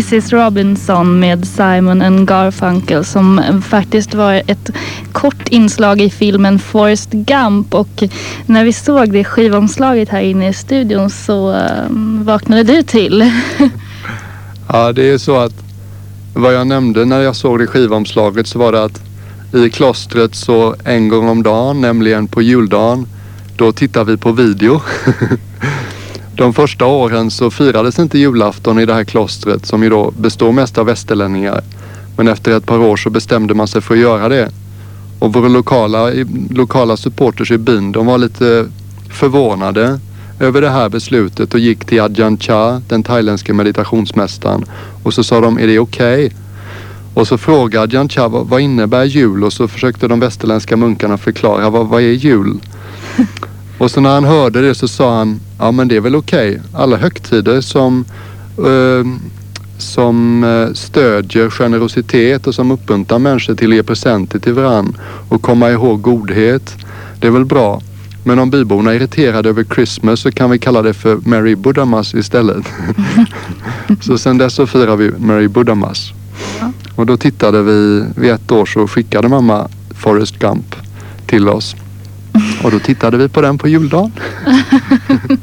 Mrs 0.00 0.32
Robinson 0.32 1.20
med 1.20 1.46
Simon 1.48 2.02
and 2.02 2.28
Garfunkel 2.28 3.04
som 3.04 3.40
faktiskt 3.62 4.14
var 4.14 4.42
ett 4.46 4.70
kort 5.12 5.48
inslag 5.48 6.00
i 6.00 6.10
filmen 6.10 6.58
Forrest 6.58 7.10
Gump 7.12 7.74
och 7.74 8.02
när 8.46 8.64
vi 8.64 8.72
såg 8.72 9.12
det 9.12 9.24
skivomslaget 9.24 10.08
här 10.08 10.20
inne 10.20 10.48
i 10.48 10.52
studion 10.52 11.10
så 11.10 11.52
um, 11.52 12.24
vaknade 12.24 12.62
du 12.62 12.82
till. 12.82 13.32
Ja, 14.68 14.92
det 14.92 15.10
är 15.10 15.18
så 15.18 15.36
att 15.36 15.54
vad 16.34 16.54
jag 16.54 16.66
nämnde 16.66 17.04
när 17.04 17.20
jag 17.20 17.36
såg 17.36 17.58
det 17.58 17.66
skivomslaget 17.66 18.46
så 18.46 18.58
var 18.58 18.72
det 18.72 18.84
att 18.84 19.00
i 19.54 19.70
klostret 19.70 20.34
så 20.34 20.74
en 20.84 21.08
gång 21.08 21.28
om 21.28 21.42
dagen, 21.42 21.80
nämligen 21.80 22.28
på 22.28 22.42
juldagen, 22.42 23.06
då 23.56 23.72
tittar 23.72 24.04
vi 24.04 24.16
på 24.16 24.32
video. 24.32 24.80
De 26.40 26.52
första 26.52 26.86
åren 26.86 27.30
så 27.30 27.50
firades 27.50 27.98
inte 27.98 28.18
julafton 28.18 28.78
i 28.78 28.86
det 28.86 28.94
här 28.94 29.04
klostret 29.04 29.66
som 29.66 29.82
ju 29.82 29.90
då 29.90 30.10
består 30.10 30.52
mest 30.52 30.78
av 30.78 30.86
västerlänningar. 30.86 31.62
Men 32.16 32.28
efter 32.28 32.56
ett 32.56 32.66
par 32.66 32.78
år 32.78 32.96
så 32.96 33.10
bestämde 33.10 33.54
man 33.54 33.68
sig 33.68 33.80
för 33.80 33.94
att 33.94 34.00
göra 34.00 34.28
det. 34.28 34.50
Och 35.18 35.32
våra 35.32 35.48
lokala, 35.48 36.10
lokala 36.50 36.96
supporters 36.96 37.50
i 37.50 37.58
byn, 37.58 37.92
de 37.92 38.06
var 38.06 38.18
lite 38.18 38.66
förvånade 39.10 40.00
över 40.38 40.60
det 40.60 40.70
här 40.70 40.88
beslutet 40.88 41.54
och 41.54 41.60
gick 41.60 41.84
till 41.84 42.00
Ajahn 42.00 42.38
Chah, 42.38 42.78
den 42.88 43.02
thailändske 43.02 43.52
meditationsmästaren. 43.52 44.64
Och 45.02 45.14
så 45.14 45.24
sa 45.24 45.40
de, 45.40 45.58
är 45.58 45.66
det 45.66 45.78
okej? 45.78 46.32
Och 47.14 47.28
så 47.28 47.38
frågade 47.38 47.82
Ajahn 47.82 48.08
Chah, 48.08 48.28
vad, 48.28 48.46
vad 48.46 48.60
innebär 48.60 49.04
jul? 49.04 49.44
Och 49.44 49.52
så 49.52 49.68
försökte 49.68 50.08
de 50.08 50.20
västerländska 50.20 50.76
munkarna 50.76 51.18
förklara, 51.18 51.70
vad, 51.70 51.86
vad 51.86 52.02
är 52.02 52.12
jul? 52.12 52.60
Och 53.80 53.90
så 53.90 54.00
när 54.00 54.10
han 54.10 54.24
hörde 54.24 54.60
det 54.60 54.74
så 54.74 54.88
sa 54.88 55.18
han, 55.18 55.40
ja 55.58 55.70
men 55.70 55.88
det 55.88 55.96
är 55.96 56.00
väl 56.00 56.16
okej. 56.16 56.60
Alla 56.74 56.96
högtider 56.96 57.60
som, 57.60 58.04
eh, 58.58 59.06
som 59.78 60.44
eh, 60.44 60.74
stödjer 60.74 61.50
generositet 61.50 62.46
och 62.46 62.54
som 62.54 62.70
uppmuntrar 62.70 63.18
människor 63.18 63.54
till 63.54 63.68
att 63.68 63.74
ge 63.74 63.82
presenter 63.82 64.38
till 64.38 64.52
varann 64.52 64.96
och 65.28 65.42
komma 65.42 65.70
ihåg 65.70 66.02
godhet. 66.02 66.76
Det 67.20 67.26
är 67.26 67.30
väl 67.30 67.44
bra. 67.44 67.82
Men 68.24 68.38
om 68.38 68.50
byborna 68.50 68.90
är 68.90 68.96
irriterade 68.96 69.48
över 69.48 69.64
Christmas 69.64 70.20
så 70.20 70.32
kan 70.32 70.50
vi 70.50 70.58
kalla 70.58 70.82
det 70.82 70.94
för 70.94 71.16
Merry 71.16 71.54
Buddhamas 71.54 72.14
istället. 72.14 72.64
så 74.00 74.18
sen 74.18 74.38
dess 74.38 74.54
så 74.54 74.66
firar 74.66 74.96
vi 74.96 75.10
Merry 75.10 75.48
Buddhamas. 75.48 76.12
Och 76.94 77.06
då 77.06 77.16
tittade 77.16 77.62
vi, 77.62 78.04
vid 78.16 78.30
ett 78.30 78.52
år 78.52 78.66
så 78.66 78.88
skickade 78.88 79.28
mamma 79.28 79.68
Forrest 79.94 80.38
Gump 80.38 80.76
till 81.26 81.48
oss. 81.48 81.76
Och 82.64 82.70
då 82.70 82.78
tittade 82.78 83.16
vi 83.16 83.28
på 83.28 83.40
den 83.40 83.58
på 83.58 83.68
juldagen. 83.68 84.12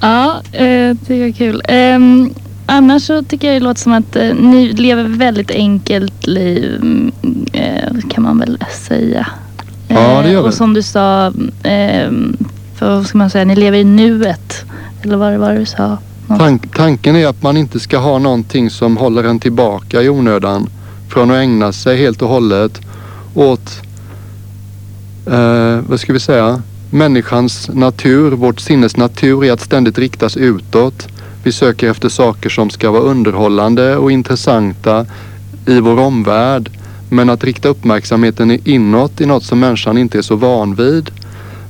Ja, 0.00 0.42
eh, 0.52 0.96
det 1.06 1.20
var 1.20 1.32
kul. 1.32 1.62
Ehm, 1.68 2.30
annars 2.66 3.02
så 3.02 3.22
tycker 3.22 3.52
jag 3.52 3.62
det 3.62 3.64
låter 3.64 3.80
som 3.80 3.92
att 3.92 4.16
eh, 4.16 4.34
ni 4.34 4.72
lever 4.72 5.04
väldigt 5.04 5.50
enkelt 5.50 6.26
liv 6.26 6.74
mm, 6.82 7.12
eh, 7.52 8.08
kan 8.10 8.22
man 8.22 8.38
väl 8.38 8.58
säga. 8.88 9.26
Ja, 9.88 10.22
det 10.22 10.30
gör 10.30 10.42
vi. 10.42 10.48
Och 10.48 10.54
som 10.54 10.74
du 10.74 10.82
sa, 10.82 11.32
ehm, 11.62 12.36
för 12.78 12.96
vad 12.96 13.06
ska 13.06 13.18
man 13.18 13.30
säga, 13.30 13.44
ni 13.44 13.56
lever 13.56 13.78
i 13.78 13.84
nuet. 13.84 14.64
Eller 15.02 15.16
vad 15.16 15.32
det 15.32 15.38
var 15.38 15.54
du 15.54 15.66
sa? 15.66 15.98
Tank, 16.28 16.76
tanken 16.76 17.16
är 17.16 17.26
att 17.26 17.42
man 17.42 17.56
inte 17.56 17.80
ska 17.80 17.98
ha 17.98 18.18
någonting 18.18 18.70
som 18.70 18.96
håller 18.96 19.24
en 19.24 19.38
tillbaka 19.38 20.02
i 20.02 20.08
onödan 20.08 20.68
från 21.08 21.30
att 21.30 21.36
ägna 21.36 21.72
sig 21.72 21.96
helt 21.96 22.22
och 22.22 22.28
hållet 22.28 22.80
åt, 23.34 23.82
eh, 25.26 25.80
vad 25.88 26.00
ska 26.00 26.12
vi 26.12 26.20
säga, 26.20 26.62
människans 26.90 27.70
natur, 27.72 28.30
vårt 28.30 28.60
sinnes 28.60 28.96
natur 28.96 29.44
är 29.44 29.52
att 29.52 29.60
ständigt 29.60 29.98
riktas 29.98 30.36
utåt. 30.36 31.08
Vi 31.42 31.52
söker 31.52 31.90
efter 31.90 32.08
saker 32.08 32.48
som 32.48 32.70
ska 32.70 32.90
vara 32.90 33.02
underhållande 33.02 33.96
och 33.96 34.12
intressanta 34.12 35.06
i 35.66 35.80
vår 35.80 36.00
omvärld. 36.00 36.70
Men 37.08 37.30
att 37.30 37.44
rikta 37.44 37.68
uppmärksamheten 37.68 38.68
inåt 38.68 39.20
i 39.20 39.26
något 39.26 39.44
som 39.44 39.60
människan 39.60 39.98
inte 39.98 40.18
är 40.18 40.22
så 40.22 40.36
van 40.36 40.74
vid. 40.74 41.10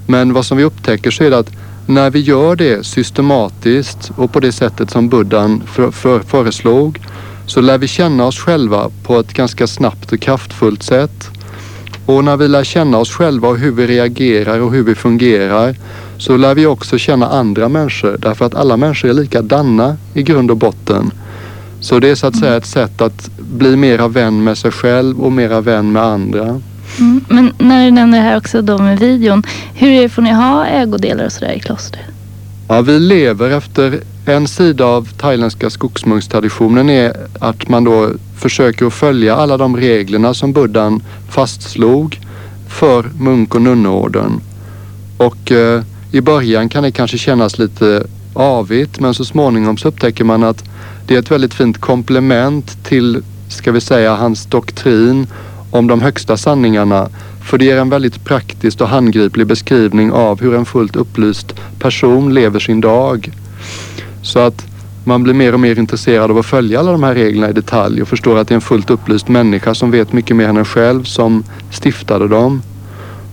Men 0.06 0.32
vad 0.32 0.46
som 0.46 0.58
vi 0.58 0.64
upptäcker 0.64 1.10
så 1.10 1.24
är 1.24 1.30
det 1.30 1.38
att 1.38 1.52
när 1.86 2.10
vi 2.10 2.20
gör 2.20 2.56
det 2.56 2.86
systematiskt 2.86 4.10
och 4.16 4.32
på 4.32 4.40
det 4.40 4.52
sättet 4.52 4.90
som 4.90 5.08
buddhan 5.08 5.62
för, 5.66 5.90
för, 5.90 6.20
föreslog 6.20 6.98
så 7.46 7.60
lär 7.60 7.78
vi 7.78 7.88
känna 7.88 8.24
oss 8.24 8.38
själva 8.38 8.90
på 9.02 9.18
ett 9.18 9.32
ganska 9.32 9.66
snabbt 9.66 10.12
och 10.12 10.20
kraftfullt 10.20 10.82
sätt. 10.82 11.30
Och 12.06 12.24
när 12.24 12.36
vi 12.36 12.48
lär 12.48 12.64
känna 12.64 12.98
oss 12.98 13.10
själva 13.10 13.48
och 13.48 13.58
hur 13.58 13.72
vi 13.72 13.86
reagerar 13.86 14.60
och 14.60 14.72
hur 14.72 14.82
vi 14.82 14.94
fungerar 14.94 15.76
så 16.18 16.36
lär 16.36 16.54
vi 16.54 16.66
också 16.66 16.98
känna 16.98 17.28
andra 17.28 17.68
människor 17.68 18.16
därför 18.18 18.44
att 18.44 18.54
alla 18.54 18.76
människor 18.76 19.08
är 19.08 19.14
likadana 19.14 19.96
i 20.14 20.22
grund 20.22 20.50
och 20.50 20.56
botten. 20.56 21.10
Så 21.80 21.98
det 21.98 22.08
är 22.08 22.14
så 22.14 22.26
att 22.26 22.36
säga 22.36 22.56
ett 22.56 22.66
sätt 22.66 23.00
att 23.00 23.30
bli 23.38 23.76
mera 23.76 24.08
vän 24.08 24.44
med 24.44 24.58
sig 24.58 24.70
själv 24.70 25.20
och 25.20 25.32
mera 25.32 25.60
vän 25.60 25.92
med 25.92 26.02
andra. 26.02 26.60
Mm. 26.98 27.24
Men 27.28 27.52
när 27.58 27.84
du 27.84 27.90
nämner 27.90 28.18
det 28.18 28.24
här 28.24 28.36
också 28.36 28.62
då 28.62 28.78
med 28.78 28.98
videon. 28.98 29.42
Hur 29.74 29.90
är 29.90 30.02
det, 30.02 30.08
får 30.08 30.22
ni 30.22 30.32
ha 30.32 30.66
ägodelar 30.66 31.24
och 31.24 31.32
sådär 31.32 31.52
i 31.52 31.60
klostret? 31.60 32.04
Ja, 32.68 32.80
vi 32.80 32.98
lever 32.98 33.50
efter 33.50 34.00
en 34.26 34.48
sida 34.48 34.84
av 34.84 35.08
thailändska 35.16 35.70
skogsmunkstraditionen 35.70 36.90
är 36.90 37.16
att 37.38 37.68
man 37.68 37.84
då 37.84 38.10
försöker 38.40 38.86
att 38.86 38.94
följa 38.94 39.36
alla 39.36 39.56
de 39.56 39.76
reglerna 39.76 40.34
som 40.34 40.52
buddhan 40.52 41.02
fastslog 41.30 42.20
för 42.68 43.10
munk 43.18 43.54
och 43.54 43.62
nunneorden. 43.62 44.40
Och 45.16 45.52
eh, 45.52 45.82
i 46.12 46.20
början 46.20 46.68
kan 46.68 46.82
det 46.82 46.92
kanske 46.92 47.18
kännas 47.18 47.58
lite 47.58 48.06
avigt 48.34 49.00
men 49.00 49.14
så 49.14 49.24
småningom 49.24 49.76
så 49.76 49.88
upptäcker 49.88 50.24
man 50.24 50.42
att 50.42 50.64
det 51.06 51.14
är 51.14 51.18
ett 51.18 51.30
väldigt 51.30 51.54
fint 51.54 51.80
komplement 51.80 52.84
till, 52.84 53.22
ska 53.48 53.72
vi 53.72 53.80
säga, 53.80 54.14
hans 54.14 54.46
doktrin 54.46 55.26
om 55.70 55.86
de 55.86 56.00
högsta 56.00 56.36
sanningarna. 56.36 57.08
För 57.44 57.58
det 57.58 57.64
ger 57.64 57.76
en 57.76 57.90
väldigt 57.90 58.24
praktisk 58.24 58.80
och 58.80 58.88
handgriplig 58.88 59.46
beskrivning 59.46 60.12
av 60.12 60.40
hur 60.40 60.54
en 60.54 60.64
fullt 60.64 60.96
upplyst 60.96 61.54
person 61.78 62.34
lever 62.34 62.60
sin 62.60 62.80
dag. 62.80 63.30
Så 64.22 64.38
att 64.38 64.66
man 65.04 65.22
blir 65.22 65.34
mer 65.34 65.52
och 65.52 65.60
mer 65.60 65.78
intresserad 65.78 66.30
av 66.30 66.38
att 66.38 66.46
följa 66.46 66.80
alla 66.80 66.92
de 66.92 67.02
här 67.02 67.14
reglerna 67.14 67.50
i 67.50 67.52
detalj 67.52 68.02
och 68.02 68.08
förstår 68.08 68.38
att 68.38 68.48
det 68.48 68.52
är 68.52 68.56
en 68.56 68.60
fullt 68.60 68.90
upplyst 68.90 69.28
människa 69.28 69.74
som 69.74 69.90
vet 69.90 70.12
mycket 70.12 70.36
mer 70.36 70.48
än 70.48 70.56
en 70.56 70.64
själv 70.64 71.04
som 71.04 71.44
stiftade 71.70 72.28
dem. 72.28 72.62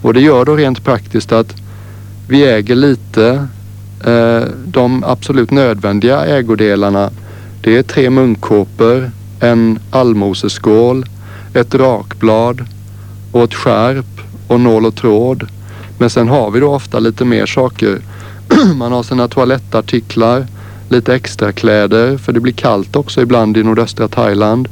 Och 0.02 0.14
det 0.14 0.22
gör 0.22 0.46
då 0.46 0.56
rent 0.56 0.84
praktiskt 0.84 1.32
att 1.32 1.56
vi 2.30 2.46
äger 2.46 2.76
lite 2.76 3.48
eh, 4.06 4.42
de 4.66 5.04
absolut 5.04 5.52
nödvändiga 5.52 6.26
ägodelarna 6.26 7.12
det 7.62 7.78
är 7.78 7.84
tre 7.84 8.10
munkkåpor, 8.10 9.12
en 9.40 9.80
allmoseskål, 9.92 11.06
ett 11.54 11.76
rakblad 11.76 12.66
och 13.32 13.44
ett 13.44 13.54
skärp 13.54 14.22
och 14.48 14.60
nål 14.60 14.86
och 14.86 14.96
tråd. 14.96 15.48
Men 16.00 16.10
sen 16.10 16.28
har 16.28 16.52
vi 16.52 16.60
då 16.60 16.76
ofta 16.76 17.00
lite 17.00 17.26
mer 17.26 17.46
saker. 17.46 18.02
Man 18.76 18.92
har 18.92 19.04
sina 19.04 19.28
toalettartiklar, 19.28 20.48
lite 20.90 21.16
extra 21.16 21.52
kläder 21.52 22.18
för 22.18 22.34
det 22.34 22.40
blir 22.40 22.54
kallt 22.54 22.96
också 22.96 23.22
ibland 23.22 23.58
i 23.58 23.64
nordöstra 23.64 24.08
Thailand. 24.08 24.68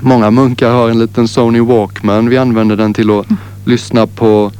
Många 0.00 0.30
munkar 0.30 0.70
har 0.70 0.90
en 0.90 0.98
liten 0.98 1.28
Sony 1.28 1.60
Walkman. 1.60 2.28
Vi 2.28 2.36
använder 2.36 2.76
den 2.76 2.94
till 2.94 3.10
att 3.10 3.26
lyssna 3.64 4.06
på 4.06 4.52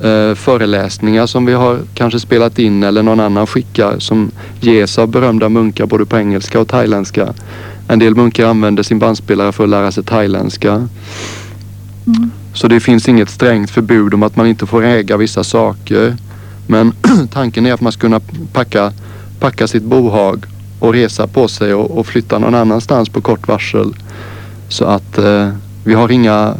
eh, 0.00 0.34
föreläsningar 0.34 1.26
som 1.26 1.46
vi 1.46 1.52
har 1.52 1.78
kanske 1.94 2.20
spelat 2.20 2.58
in 2.58 2.82
eller 2.82 3.02
någon 3.02 3.20
annan 3.20 3.46
skickar 3.46 3.98
som 3.98 4.30
ges 4.60 4.98
av 4.98 5.08
berömda 5.08 5.48
munkar 5.48 5.86
både 5.86 6.06
på 6.06 6.18
engelska 6.18 6.60
och 6.60 6.68
thailändska. 6.68 7.34
En 7.88 7.98
del 7.98 8.14
munkar 8.14 8.46
använder 8.46 8.82
sin 8.82 8.98
bandspelare 8.98 9.52
för 9.52 9.64
att 9.64 9.70
lära 9.70 9.92
sig 9.92 10.04
thailändska. 10.04 10.88
Så 12.54 12.68
det 12.68 12.80
finns 12.80 13.08
inget 13.08 13.30
strängt 13.30 13.70
förbud 13.70 14.14
om 14.14 14.22
att 14.22 14.36
man 14.36 14.46
inte 14.46 14.66
får 14.66 14.84
äga 14.84 15.16
vissa 15.16 15.44
saker. 15.44 16.16
Men 16.66 16.92
tanken 17.32 17.66
är 17.66 17.72
att 17.72 17.80
man 17.80 17.92
ska 17.92 18.00
kunna 18.00 18.20
packa, 18.52 18.92
packa 19.40 19.66
sitt 19.66 19.82
bohag 19.82 20.44
och 20.80 20.92
resa 20.92 21.26
på 21.26 21.48
sig 21.48 21.74
och, 21.74 21.98
och 21.98 22.06
flytta 22.06 22.38
någon 22.38 22.54
annanstans 22.54 23.08
på 23.08 23.20
kort 23.20 23.48
varsel. 23.48 23.94
Så 24.68 24.84
att 24.84 25.18
eh, 25.18 25.48
vi, 25.84 25.94
har 25.94 26.10
inga, 26.10 26.54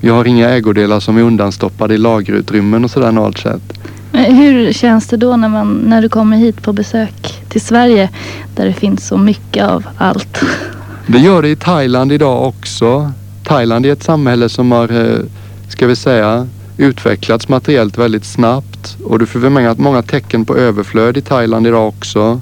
vi 0.00 0.08
har 0.08 0.24
inga 0.24 0.48
ägodelar 0.48 1.00
som 1.00 1.16
är 1.16 1.22
undanstoppade 1.22 1.94
i 1.94 1.98
lagerutrymmen 1.98 2.84
och 2.84 2.90
sådär 2.90 3.12
normalt 3.12 3.38
sett. 3.38 3.62
Hur 4.12 4.72
känns 4.72 5.06
det 5.06 5.16
då 5.16 5.36
när, 5.36 5.48
man, 5.48 5.72
när 5.72 6.02
du 6.02 6.08
kommer 6.08 6.36
hit 6.36 6.62
på 6.62 6.72
besök 6.72 7.42
till 7.48 7.60
Sverige 7.60 8.10
där 8.54 8.66
det 8.66 8.72
finns 8.72 9.06
så 9.06 9.16
mycket 9.16 9.64
av 9.64 9.86
allt? 9.98 10.40
Det 11.08 11.18
gör 11.18 11.42
det 11.42 11.48
i 11.48 11.56
Thailand 11.56 12.12
idag 12.12 12.48
också. 12.48 13.12
Thailand 13.44 13.86
är 13.86 13.92
ett 13.92 14.02
samhälle 14.02 14.48
som 14.48 14.72
har, 14.72 14.92
eh, 14.92 15.18
ska 15.68 15.86
vi 15.86 15.96
säga, 15.96 16.48
utvecklats 16.76 17.48
materiellt 17.48 17.98
väldigt 17.98 18.24
snabbt 18.24 18.96
och 19.04 19.18
du 19.18 19.26
får 19.26 19.38
väl 19.38 19.66
att 19.66 19.78
många 19.78 20.02
tecken 20.02 20.44
på 20.44 20.56
överflöd 20.56 21.16
i 21.16 21.20
Thailand 21.20 21.66
idag 21.66 21.88
också. 21.88 22.40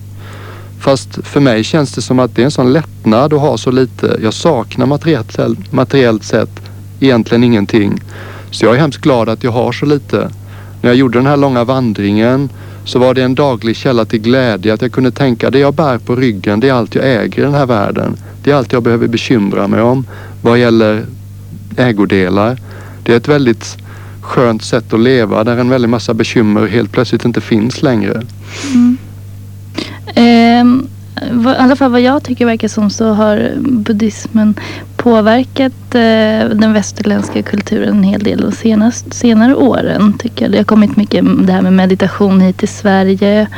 Fast 0.81 1.19
för 1.27 1.41
mig 1.41 1.65
känns 1.65 1.93
det 1.93 2.03
som 2.03 2.19
att 2.19 2.37
det 2.37 2.43
är 2.43 2.45
en 2.45 2.51
sån 2.51 2.73
lättnad 2.73 3.33
att 3.33 3.41
ha 3.41 3.59
så 3.59 3.71
lite. 3.71 4.19
Jag 4.23 4.35
saknar 4.35 4.87
materiellt, 4.87 5.73
materiellt 5.73 6.25
sett 6.25 6.61
egentligen 7.01 7.45
ingenting. 7.45 8.01
Så 8.51 8.65
jag 8.65 8.75
är 8.75 8.79
hemskt 8.79 9.01
glad 9.01 9.29
att 9.29 9.45
jag 9.45 9.53
har 9.53 9.73
så 9.73 9.87
lite. 9.87 10.31
När 10.83 10.91
jag 10.91 10.97
gjorde 10.97 11.19
den 11.19 11.27
här 11.27 11.37
långa 11.37 11.65
vandringen 11.65 12.49
så 12.85 12.99
var 12.99 13.15
det 13.15 13.23
en 13.23 13.35
daglig 13.35 13.77
källa 13.77 14.05
till 14.05 14.21
glädje 14.21 14.75
att 14.75 14.83
jag 14.83 14.93
kunde 14.93 15.11
tänka 15.11 15.51
det 15.51 15.59
jag 15.59 15.75
bär 15.75 15.99
på 15.99 16.17
ryggen 16.17 16.61
det 16.61 16.69
är 16.69 16.73
allt 16.73 16.95
jag 16.95 17.05
äger 17.05 17.39
i 17.39 17.45
den 17.45 17.55
här 17.55 17.67
världen. 17.67 18.17
Det 18.43 18.51
är 18.51 18.55
allt 18.55 18.73
jag 18.73 18.83
behöver 18.83 19.07
bekymra 19.07 19.69
mig 19.69 19.81
om 19.81 20.07
vad 20.43 20.59
gäller 20.59 21.05
ägodelar. 21.77 22.59
Det 23.03 23.13
är 23.13 23.17
ett 23.17 23.29
väldigt 23.29 23.84
skönt 24.25 24.63
sätt 24.63 24.93
att 24.93 25.01
leva 25.01 25.45
där 25.45 25.57
en 25.57 25.69
väldig 25.69 25.89
massa 25.89 26.15
bekymmer 26.15 26.67
helt 26.67 26.93
plötsligt 26.93 27.25
inte 27.25 27.41
finns 27.41 27.83
längre. 27.83 28.23
Mm. 28.75 28.97
Ehm, 30.15 30.87
vad- 31.33 31.55
I 31.55 31.59
alla 31.59 31.77
fall 31.77 31.91
vad 31.91 32.01
jag 32.01 32.23
tycker 32.25 32.47
verkar 32.47 32.69
som 32.69 32.91
så 32.91 33.13
har 33.13 33.53
buddhismen 33.59 34.55
påverkat 34.97 35.73
eh, 35.95 36.49
den 36.55 36.73
västerländska 36.73 37.43
kulturen 37.43 37.89
en 37.97 38.03
hel 38.03 38.23
del 38.23 38.41
de 38.41 38.53
senaste 38.53 39.11
senare 39.11 39.55
åren. 39.55 40.13
Tycker 40.19 40.45
jag. 40.45 40.53
Det 40.53 40.59
har 40.59 40.65
kommit 40.65 40.97
mycket 40.97 41.25
det 41.47 41.53
här 41.53 41.63
med 41.63 41.73
meditation 41.73 42.41
hit 42.41 42.59
till 42.59 42.69
Sverige. 42.69 43.49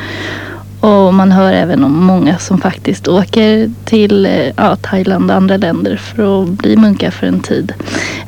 Och 0.87 1.13
man 1.13 1.31
hör 1.31 1.53
även 1.53 1.83
om 1.83 2.05
många 2.05 2.37
som 2.37 2.57
faktiskt 2.57 3.07
åker 3.07 3.71
till 3.85 4.25
eh, 4.25 4.51
ja, 4.57 4.75
Thailand 4.75 5.31
och 5.31 5.37
andra 5.37 5.57
länder 5.57 5.97
för 5.97 6.43
att 6.43 6.49
bli 6.49 6.77
munkar 6.77 7.11
för 7.11 7.27
en 7.27 7.39
tid. 7.39 7.73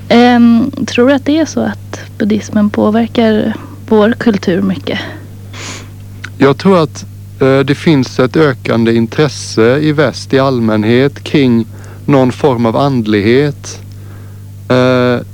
Ehm, 0.09 0.71
tror 0.87 1.07
du 1.07 1.13
att 1.13 1.25
det 1.25 1.39
är 1.39 1.45
så 1.45 1.59
att 1.59 1.99
buddhismen 2.17 2.69
påverkar 2.69 3.53
vår 3.87 4.11
kultur 4.11 4.61
mycket? 4.61 4.99
Jag 6.37 6.57
tror 6.57 6.83
att 6.83 7.05
eh, 7.41 7.59
det 7.59 7.75
finns 7.75 8.19
ett 8.19 8.37
ökande 8.37 8.93
intresse 8.93 9.77
i 9.77 9.91
väst 9.91 10.33
i 10.33 10.39
allmänhet 10.39 11.23
kring 11.23 11.65
någon 12.05 12.31
form 12.31 12.65
av 12.65 12.77
andlighet. 12.77 13.81
Eh, 14.69 15.25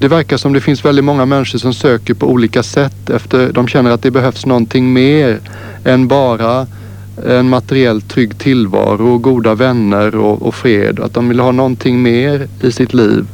det 0.00 0.08
verkar 0.08 0.36
som 0.36 0.52
det 0.52 0.60
finns 0.60 0.84
väldigt 0.84 1.04
många 1.04 1.26
människor 1.26 1.58
som 1.58 1.74
söker 1.74 2.14
på 2.14 2.26
olika 2.26 2.62
sätt 2.62 3.10
efter 3.10 3.52
de 3.52 3.68
känner 3.68 3.90
att 3.90 4.02
det 4.02 4.10
behövs 4.10 4.46
någonting 4.46 4.92
mer 4.92 5.40
än 5.84 6.08
bara 6.08 6.66
en 7.26 7.48
materiellt 7.48 8.08
trygg 8.08 8.38
tillvaro, 8.38 9.14
och 9.14 9.22
goda 9.22 9.54
vänner 9.54 10.14
och, 10.16 10.42
och 10.42 10.54
fred. 10.54 11.00
Att 11.00 11.14
de 11.14 11.28
vill 11.28 11.40
ha 11.40 11.52
någonting 11.52 12.02
mer 12.02 12.48
i 12.62 12.72
sitt 12.72 12.94
liv. 12.94 13.26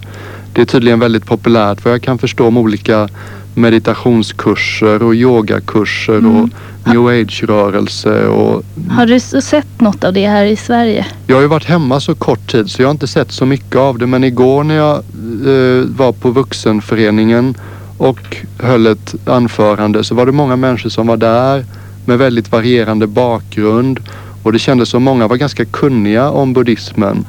Det 0.53 0.61
är 0.61 0.65
tydligen 0.65 0.99
väldigt 0.99 1.27
populärt 1.27 1.85
vad 1.85 1.95
jag 1.95 2.03
kan 2.03 2.19
förstå 2.19 2.47
om 2.47 2.57
olika 2.57 3.09
meditationskurser 3.57 5.03
och 5.03 5.15
yogakurser 5.15 6.27
och 6.27 6.49
new 6.85 7.07
age-rörelse 7.07 8.27
och 8.27 8.63
Har 8.91 9.07
du 9.07 9.21
sett 9.21 9.81
något 9.81 10.05
av 10.05 10.13
det 10.13 10.27
här 10.27 10.45
i 10.45 10.57
Sverige? 10.57 11.07
jag 11.27 11.37
har 11.37 11.43
ju 11.43 11.49
varit 11.49 11.65
hemma 11.65 12.01
så 12.01 12.15
kort 12.15 12.53
tid 12.53 12.71
så 12.71 12.83
jag 12.83 12.89
har 12.89 12.93
inte 12.93 13.07
sett 13.07 13.33
så 13.33 13.47
mycket 13.47 13.77
av 13.77 13.99
det 13.99 14.07
men 14.07 14.25
igår 14.25 14.65
när 14.65 14.75
jag 14.75 14.97
eh, 14.97 15.85
var 15.97 16.13
på 16.13 16.31
vuxenföreningen 16.31 17.55
och 17.99 18.37
höll 18.59 18.87
ett 18.87 19.15
anförande 19.25 20.05
så 20.05 20.15
var 20.15 20.27
det 20.27 20.33
många 20.33 20.57
människor 20.57 20.91
som 20.91 21.07
var 21.07 21.17
där 21.17 21.65
med 22.05 22.19
väldigt 22.19 22.53
varierande 22.53 23.07
bakgrund 23.07 24.01
och 24.43 24.53
det 24.53 24.59
kändes 24.59 24.89
som 24.89 25.03
många 25.03 25.29
var 25.29 25.37
ganska 25.37 25.65
kunniga 25.65 26.31
om 26.31 26.53
buddhismen. 26.53 27.27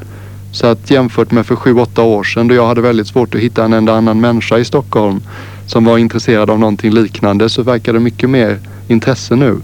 Så 0.51 0.67
att 0.67 0.91
jämfört 0.91 1.31
med 1.31 1.45
för 1.45 1.55
sju, 1.55 1.73
åtta 1.73 2.01
år 2.01 2.23
sedan 2.23 2.47
då 2.47 2.55
jag 2.55 2.67
hade 2.67 2.81
väldigt 2.81 3.07
svårt 3.07 3.35
att 3.35 3.41
hitta 3.41 3.65
en 3.65 3.73
enda 3.73 3.93
annan 3.93 4.21
människa 4.21 4.57
i 4.57 4.65
Stockholm 4.65 5.21
som 5.67 5.85
var 5.85 5.97
intresserad 5.97 6.49
av 6.49 6.59
någonting 6.59 6.91
liknande 6.91 7.49
så 7.49 7.63
verkar 7.63 7.93
det 7.93 7.99
mycket 7.99 8.29
mer 8.29 8.59
intresse 8.87 9.35
nu. 9.35 9.61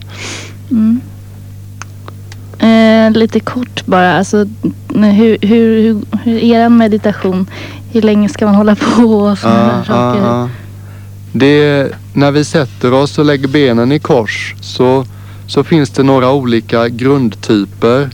Eh, 2.60 3.12
lite 3.12 3.40
kort 3.40 3.86
bara, 3.86 4.18
alltså, 4.18 4.38
hur, 4.94 5.38
hur, 5.42 5.82
hur, 5.82 6.02
hur 6.24 6.44
är 6.44 6.60
en 6.60 6.78
meditation? 6.78 7.48
Hur 7.92 8.02
länge 8.02 8.30
ska 8.30 8.46
man 8.46 8.56
hålla 8.56 8.76
på 8.76 9.04
och 9.04 9.38
sådana 9.38 9.78
där 9.78 9.84
saker? 9.84 10.50
Det, 11.32 11.92
när 12.14 12.32
vi 12.32 12.46
sätter 12.46 12.94
oss 12.94 13.20
och 13.20 13.26
lägger 13.26 13.48
benen 13.48 13.92
i 13.92 14.00
kors 14.00 14.56
så, 14.62 15.06
så 15.48 15.64
finns 15.64 15.90
det 15.90 16.04
några 16.04 16.32
olika 16.32 16.90
grundtyper. 16.90 18.10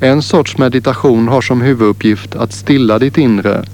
En 0.00 0.22
sorts 0.22 0.58
meditation 0.58 1.28
har 1.28 1.40
som 1.40 1.60
huvuduppgift 1.60 2.36
att 2.36 2.52
stilla 2.52 2.98
ditt 2.98 3.18
inre. 3.18 3.64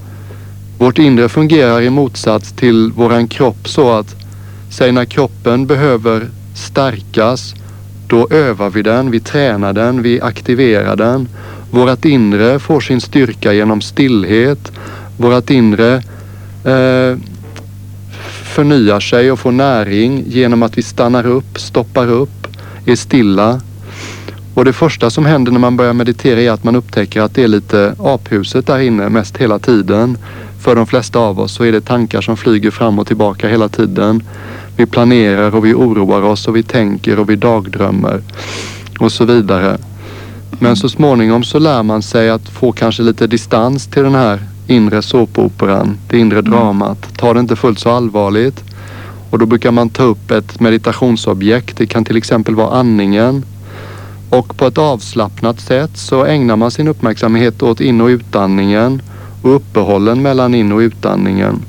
Vårt 0.81 0.99
inre 0.99 1.29
fungerar 1.29 1.81
i 1.81 1.91
motsats 1.91 2.53
till 2.53 2.93
våran 2.93 3.29
kropp 3.29 3.69
så 3.69 3.93
att 3.93 4.17
säg 4.71 4.93
när 4.93 5.05
kroppen 5.05 5.67
behöver 5.67 6.29
stärkas 6.55 7.55
då 8.07 8.29
övar 8.31 8.71
vi 8.71 8.83
den, 8.83 9.11
vi 9.11 9.21
tränar 9.21 9.73
den, 9.73 10.03
vi 10.03 10.21
aktiverar 10.21 10.97
den. 10.97 11.29
Vårat 11.71 12.05
inre 12.05 12.59
får 12.59 12.81
sin 12.81 13.01
styrka 13.01 13.53
genom 13.53 13.81
stillhet. 13.81 14.73
Vårat 15.17 15.51
inre 15.51 15.95
eh, 16.65 17.19
förnyar 18.55 19.01
sig 19.01 19.33
och 19.33 19.39
får 19.39 19.53
näring 19.53 20.25
genom 20.27 20.63
att 20.63 20.79
vi 20.79 20.83
stannar 20.83 21.27
upp, 21.27 21.59
stoppar 21.59 22.09
upp, 22.09 22.47
är 22.87 22.97
stilla. 22.97 23.61
Och 24.55 24.65
det 24.65 24.73
första 24.73 25.11
som 25.11 25.27
händer 25.27 25.53
när 25.53 25.61
man 25.61 25.77
börjar 25.77 25.93
meditera 25.93 26.41
är 26.41 26.51
att 26.51 26.65
man 26.65 26.77
upptäcker 26.77 27.21
att 27.21 27.35
det 27.35 27.43
är 27.43 27.49
lite 27.49 27.95
aphuset 27.99 28.67
där 28.67 28.79
inne 28.79 29.09
mest 29.09 29.37
hela 29.37 29.59
tiden. 29.59 30.19
För 30.61 30.77
de 30.77 30.87
flesta 30.87 31.19
av 31.19 31.41
oss 31.41 31.53
så 31.55 31.65
är 31.65 31.73
det 31.73 31.81
tankar 31.81 32.21
som 32.21 32.37
flyger 32.37 32.71
fram 32.71 32.99
och 32.99 33.07
tillbaka 33.07 33.49
hela 33.49 33.69
tiden. 33.69 34.23
Vi 34.77 34.87
planerar 34.87 35.55
och 35.55 35.65
vi 35.65 35.75
oroar 35.75 36.23
oss 36.23 36.49
och 36.49 36.57
vi 36.57 36.63
tänker 36.63 37.19
och 37.19 37.31
vi 37.31 37.37
dagdrömmer 37.37 38.23
och 38.99 39.13
så 39.13 39.25
vidare. 39.25 39.79
Men 40.59 40.77
så 40.77 40.89
småningom 40.89 41.45
så 41.45 41.59
lär 41.59 41.83
man 41.83 42.03
sig 42.03 42.31
att 42.31 42.49
få 42.49 42.73
kanske 42.73 43.03
lite 43.03 43.27
distans 43.27 43.87
till 43.87 44.03
den 44.03 44.15
här 44.15 44.41
inre 44.67 45.03
såpoperan, 45.03 45.99
det 46.09 46.19
inre 46.19 46.41
dramat. 46.41 47.09
Ta 47.17 47.35
det 47.35 47.41
inte 47.41 47.57
fullt 47.57 47.79
så 47.79 47.91
allvarligt. 47.91 48.65
Och 49.31 49.39
då 49.39 49.47
brukar 49.47 49.71
man 49.71 49.89
ta 49.89 50.03
upp 50.03 50.31
ett 50.31 50.61
meditationsobjekt. 50.61 51.77
Det 51.77 51.87
kan 51.87 52.05
till 52.05 52.17
exempel 52.17 52.55
vara 52.55 52.71
andningen. 52.71 53.45
Och 54.31 54.57
på 54.57 54.67
ett 54.67 54.79
avslappnat 54.79 55.61
sätt 55.61 55.91
så 55.95 56.25
ägnar 56.25 56.57
man 56.57 56.71
sin 56.71 56.89
uppmärksamhet 56.89 57.63
åt 57.63 57.81
in 57.81 58.01
och 58.01 58.07
utandningen 58.07 59.03
och 59.43 59.55
uppehållen 59.55 60.23
mellan 60.23 60.55
in 60.55 60.73
och 60.73 60.79
utandningen. 60.79 61.63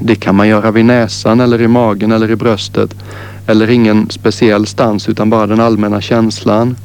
Det 0.00 0.14
kan 0.14 0.34
man 0.34 0.48
göra 0.48 0.70
vid 0.70 0.84
näsan 0.84 1.40
eller 1.40 1.62
i 1.62 1.68
magen 1.68 2.12
eller 2.12 2.30
i 2.30 2.36
bröstet 2.36 2.94
eller 3.46 3.70
ingen 3.70 4.10
speciell 4.10 4.66
stans 4.66 5.08
utan 5.08 5.30
bara 5.30 5.46
den 5.46 5.60
allmänna 5.60 6.00
känslan. 6.00 6.76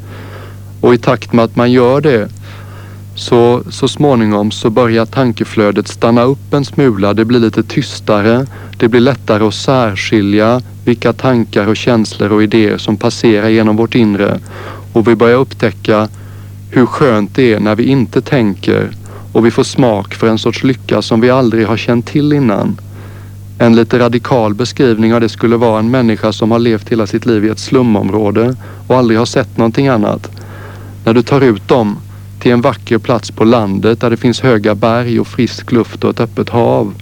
Och 0.81 0.93
i 0.93 0.97
takt 0.97 1.33
med 1.33 1.45
att 1.45 1.55
man 1.55 1.71
gör 1.71 2.01
det 2.01 2.29
så, 3.15 3.63
så 3.69 3.87
småningom 3.87 4.51
så 4.51 4.69
börjar 4.69 5.05
tankeflödet 5.05 5.87
stanna 5.87 6.23
upp 6.23 6.53
en 6.53 6.65
smula. 6.65 7.13
Det 7.13 7.25
blir 7.25 7.39
lite 7.39 7.63
tystare. 7.63 8.45
Det 8.77 8.87
blir 8.87 9.01
lättare 9.01 9.43
att 9.43 9.53
särskilja 9.53 10.61
vilka 10.85 11.13
tankar 11.13 11.67
och 11.67 11.77
känslor 11.77 12.31
och 12.31 12.43
idéer 12.43 12.77
som 12.77 12.97
passerar 12.97 13.49
genom 13.49 13.75
vårt 13.75 13.95
inre. 13.95 14.39
Och 14.93 15.07
vi 15.07 15.15
börjar 15.15 15.37
upptäcka 15.37 16.09
hur 16.71 16.85
skönt 16.85 17.35
det 17.35 17.53
är 17.53 17.59
när 17.59 17.75
vi 17.75 17.83
inte 17.83 18.21
tänker 18.21 18.91
och 19.35 19.45
vi 19.45 19.51
får 19.51 19.63
smak 19.63 20.15
för 20.15 20.27
en 20.27 20.39
sorts 20.39 20.63
lycka 20.63 21.01
som 21.01 21.21
vi 21.21 21.29
aldrig 21.29 21.67
har 21.67 21.77
känt 21.77 22.05
till 22.05 22.33
innan. 22.33 22.77
En 23.59 23.75
lite 23.75 23.99
radikal 23.99 24.53
beskrivning 24.53 25.13
av 25.13 25.21
det 25.21 25.29
skulle 25.29 25.57
vara 25.57 25.79
en 25.79 25.91
människa 25.91 26.33
som 26.33 26.51
har 26.51 26.59
levt 26.59 26.89
hela 26.89 27.07
sitt 27.07 27.25
liv 27.25 27.45
i 27.45 27.49
ett 27.49 27.59
slumområde 27.59 28.55
och 28.87 28.97
aldrig 28.97 29.19
har 29.19 29.25
sett 29.25 29.57
någonting 29.57 29.87
annat. 29.87 30.31
När 31.05 31.13
du 31.13 31.21
tar 31.21 31.41
ut 31.41 31.67
dem 31.67 31.97
till 32.39 32.51
en 32.51 32.61
vacker 32.61 32.97
plats 32.97 33.31
på 33.31 33.43
landet 33.43 34.01
där 34.01 34.09
det 34.09 34.17
finns 34.17 34.41
höga 34.41 34.75
berg 34.75 35.19
och 35.19 35.27
frisk 35.27 35.71
luft 35.71 36.03
och 36.03 36.09
ett 36.09 36.19
öppet 36.19 36.49
hav 36.49 36.93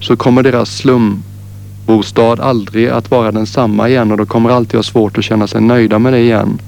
så 0.00 0.16
kommer 0.16 0.42
deras 0.42 0.76
slumbostad 0.76 2.42
aldrig 2.42 2.88
att 2.88 3.10
vara 3.10 3.32
densamma 3.32 3.88
igen 3.88 4.10
och 4.10 4.16
de 4.16 4.26
kommer 4.26 4.50
alltid 4.50 4.78
ha 4.78 4.82
svårt 4.82 5.18
att 5.18 5.24
känna 5.24 5.46
sig 5.46 5.60
nöjda 5.60 5.98
med 5.98 6.12
det 6.12 6.20
igen. 6.20 6.58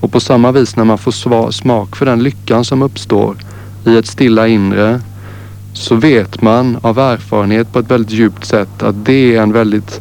Och 0.00 0.12
på 0.12 0.20
samma 0.20 0.52
vis 0.52 0.76
när 0.76 0.84
man 0.84 0.98
får 0.98 1.50
smak 1.50 1.96
för 1.96 2.06
den 2.06 2.22
lyckan 2.22 2.64
som 2.64 2.82
uppstår 2.82 3.36
i 3.86 3.96
ett 3.96 4.06
stilla 4.06 4.48
inre 4.48 5.00
så 5.72 5.94
vet 5.94 6.42
man 6.42 6.78
av 6.82 6.98
erfarenhet 6.98 7.72
på 7.72 7.78
ett 7.78 7.90
väldigt 7.90 8.12
djupt 8.12 8.44
sätt 8.44 8.82
att 8.82 9.04
det 9.04 9.36
är 9.36 9.42
en 9.42 9.52
väldigt 9.52 10.00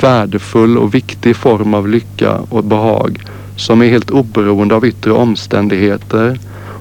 värdefull 0.00 0.78
och 0.78 0.94
viktig 0.94 1.36
form 1.36 1.74
av 1.74 1.88
lycka 1.88 2.38
och 2.48 2.64
behag 2.64 3.18
som 3.56 3.82
är 3.82 3.88
helt 3.88 4.10
oberoende 4.10 4.74
av 4.74 4.86
yttre 4.86 5.12
omständigheter. 5.12 6.38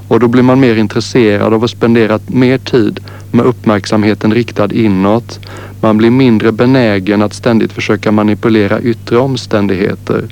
Och 0.07 0.19
då 0.19 0.27
blir 0.27 0.43
man 0.43 0.59
mer 0.59 0.75
intresserad 0.75 1.53
av 1.53 1.63
att 1.63 1.69
spendera 1.69 2.19
mer 2.27 2.57
tid 2.57 2.99
med 3.31 3.45
uppmärksamheten 3.45 4.33
riktad 4.33 4.73
inåt. 4.73 5.39
Man 5.81 5.97
blir 5.97 6.09
mindre 6.09 6.51
benägen 6.51 7.21
att 7.21 7.33
ständigt 7.33 7.71
försöka 7.71 8.11
manipulera 8.11 8.81
yttre 8.81 9.17
omständigheter. 9.17 10.25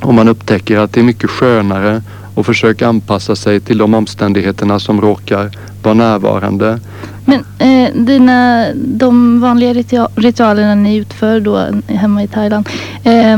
Och 0.00 0.14
man 0.14 0.28
upptäcker 0.28 0.78
att 0.78 0.92
det 0.92 1.00
är 1.00 1.04
mycket 1.04 1.30
skönare 1.30 2.02
att 2.34 2.46
försöka 2.46 2.88
anpassa 2.88 3.36
sig 3.36 3.60
till 3.60 3.78
de 3.78 3.94
omständigheterna 3.94 4.78
som 4.78 5.00
råkar 5.00 5.50
vara 5.82 5.94
närvarande. 5.94 6.80
Men 7.24 7.44
eh, 7.58 7.94
dina, 7.94 8.66
de 8.74 9.40
vanliga 9.40 9.72
ritua- 9.72 10.08
ritualerna 10.16 10.74
ni 10.74 10.96
utför 10.96 11.40
då 11.40 11.66
hemma 11.86 12.22
i 12.22 12.28
Thailand. 12.28 12.68
Eh, 13.04 13.36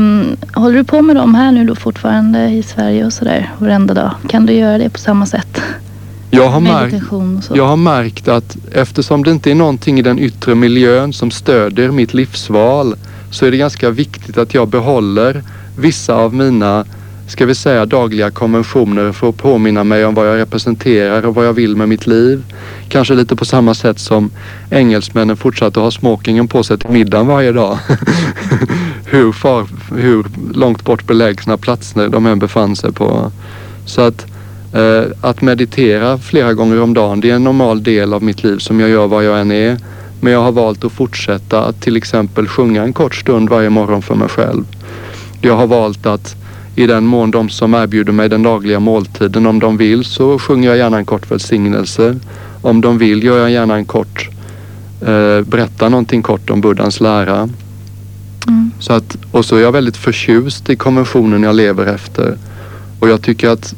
håller 0.61 0.77
du 0.77 0.83
på 0.83 1.01
med 1.01 1.15
dem 1.15 1.35
här 1.35 1.51
nu 1.51 1.65
då 1.65 1.75
fortfarande 1.75 2.49
i 2.49 2.63
Sverige 2.63 3.05
och 3.05 3.13
sådär 3.13 3.53
varenda 3.57 3.93
dag? 3.93 4.11
Kan 4.29 4.45
du 4.45 4.53
göra 4.53 4.77
det 4.77 4.89
på 4.89 4.99
samma 4.99 5.25
sätt? 5.25 5.61
Jag 6.29 6.49
har, 6.49 6.59
märkt, 6.59 7.11
och 7.49 7.57
jag 7.57 7.67
har 7.67 7.77
märkt 7.77 8.27
att 8.27 8.57
eftersom 8.71 9.23
det 9.23 9.31
inte 9.31 9.51
är 9.51 9.55
någonting 9.55 9.99
i 9.99 10.01
den 10.01 10.19
yttre 10.19 10.55
miljön 10.55 11.13
som 11.13 11.31
stödjer 11.31 11.91
mitt 11.91 12.13
livsval 12.13 12.95
så 13.31 13.45
är 13.45 13.51
det 13.51 13.57
ganska 13.57 13.89
viktigt 13.89 14.37
att 14.37 14.53
jag 14.53 14.67
behåller 14.67 15.43
vissa 15.77 16.15
av 16.15 16.33
mina, 16.33 16.85
ska 17.27 17.45
vi 17.45 17.55
säga 17.55 17.85
dagliga 17.85 18.31
konventioner 18.31 19.11
för 19.11 19.29
att 19.29 19.37
påminna 19.37 19.83
mig 19.83 20.05
om 20.05 20.13
vad 20.13 20.27
jag 20.27 20.37
representerar 20.37 21.25
och 21.25 21.35
vad 21.35 21.45
jag 21.45 21.53
vill 21.53 21.75
med 21.75 21.89
mitt 21.89 22.07
liv. 22.07 22.43
Kanske 22.89 23.13
lite 23.13 23.35
på 23.35 23.45
samma 23.45 23.73
sätt 23.73 23.99
som 23.99 24.31
engelsmännen 24.69 25.37
fortsatte 25.37 25.79
ha 25.79 25.91
smokingen 25.91 26.47
på 26.47 26.63
sig 26.63 26.77
till 26.77 26.89
middagen 26.89 27.27
varje 27.27 27.51
dag. 27.51 27.77
hur, 29.05 29.31
far, 29.31 29.67
hur 29.95 30.25
långt 30.53 30.83
bort 30.83 31.07
belägsna 31.07 31.57
platser 31.57 32.09
de 32.09 32.25
än 32.25 32.39
befann 32.39 32.75
sig 32.75 32.91
på. 32.91 33.31
Så 33.85 34.01
att 34.01 34.25
eh, 34.73 35.03
att 35.21 35.41
meditera 35.41 36.17
flera 36.17 36.53
gånger 36.53 36.81
om 36.81 36.93
dagen, 36.93 37.19
det 37.19 37.29
är 37.29 37.35
en 37.35 37.43
normal 37.43 37.83
del 37.83 38.13
av 38.13 38.23
mitt 38.23 38.43
liv 38.43 38.57
som 38.57 38.79
jag 38.79 38.89
gör 38.89 39.07
var 39.07 39.21
jag 39.21 39.41
än 39.41 39.51
är. 39.51 39.77
Men 40.21 40.33
jag 40.33 40.41
har 40.41 40.51
valt 40.51 40.83
att 40.83 40.91
fortsätta 40.91 41.65
att 41.65 41.81
till 41.81 41.97
exempel 41.97 42.47
sjunga 42.47 42.83
en 42.83 42.93
kort 42.93 43.15
stund 43.15 43.49
varje 43.49 43.69
morgon 43.69 44.01
för 44.01 44.15
mig 44.15 44.29
själv. 44.29 44.63
Jag 45.41 45.55
har 45.55 45.67
valt 45.67 46.05
att 46.05 46.35
i 46.75 46.87
den 46.87 47.05
mån 47.05 47.31
de 47.31 47.49
som 47.49 47.73
erbjuder 47.73 48.11
mig 48.11 48.29
den 48.29 48.43
dagliga 48.43 48.79
måltiden, 48.79 49.45
om 49.45 49.59
de 49.59 49.77
vill 49.77 50.05
så 50.05 50.39
sjunger 50.39 50.69
jag 50.69 50.77
gärna 50.77 50.97
en 50.97 51.05
kort 51.05 51.31
välsignelse. 51.31 52.19
Om 52.61 52.81
de 52.81 52.97
vill 52.97 53.23
gör 53.23 53.37
jag 53.37 53.51
gärna 53.51 53.75
en 53.75 53.85
kort, 53.85 54.29
eh, 55.01 55.41
berättar 55.41 55.89
någonting 55.89 56.21
kort 56.21 56.49
om 56.49 56.61
Buddhas 56.61 57.01
lära. 57.01 57.49
Mm. 58.47 58.71
Så 58.79 58.93
att, 58.93 59.17
och 59.31 59.45
så 59.45 59.55
är 59.55 59.61
jag 59.61 59.71
väldigt 59.71 59.97
förtjust 59.97 60.69
i 60.69 60.75
konventionen 60.75 61.43
jag 61.43 61.55
lever 61.55 61.85
efter. 61.85 62.37
Och 62.99 63.09
jag 63.09 63.21
tycker 63.21 63.49
att 63.49 63.73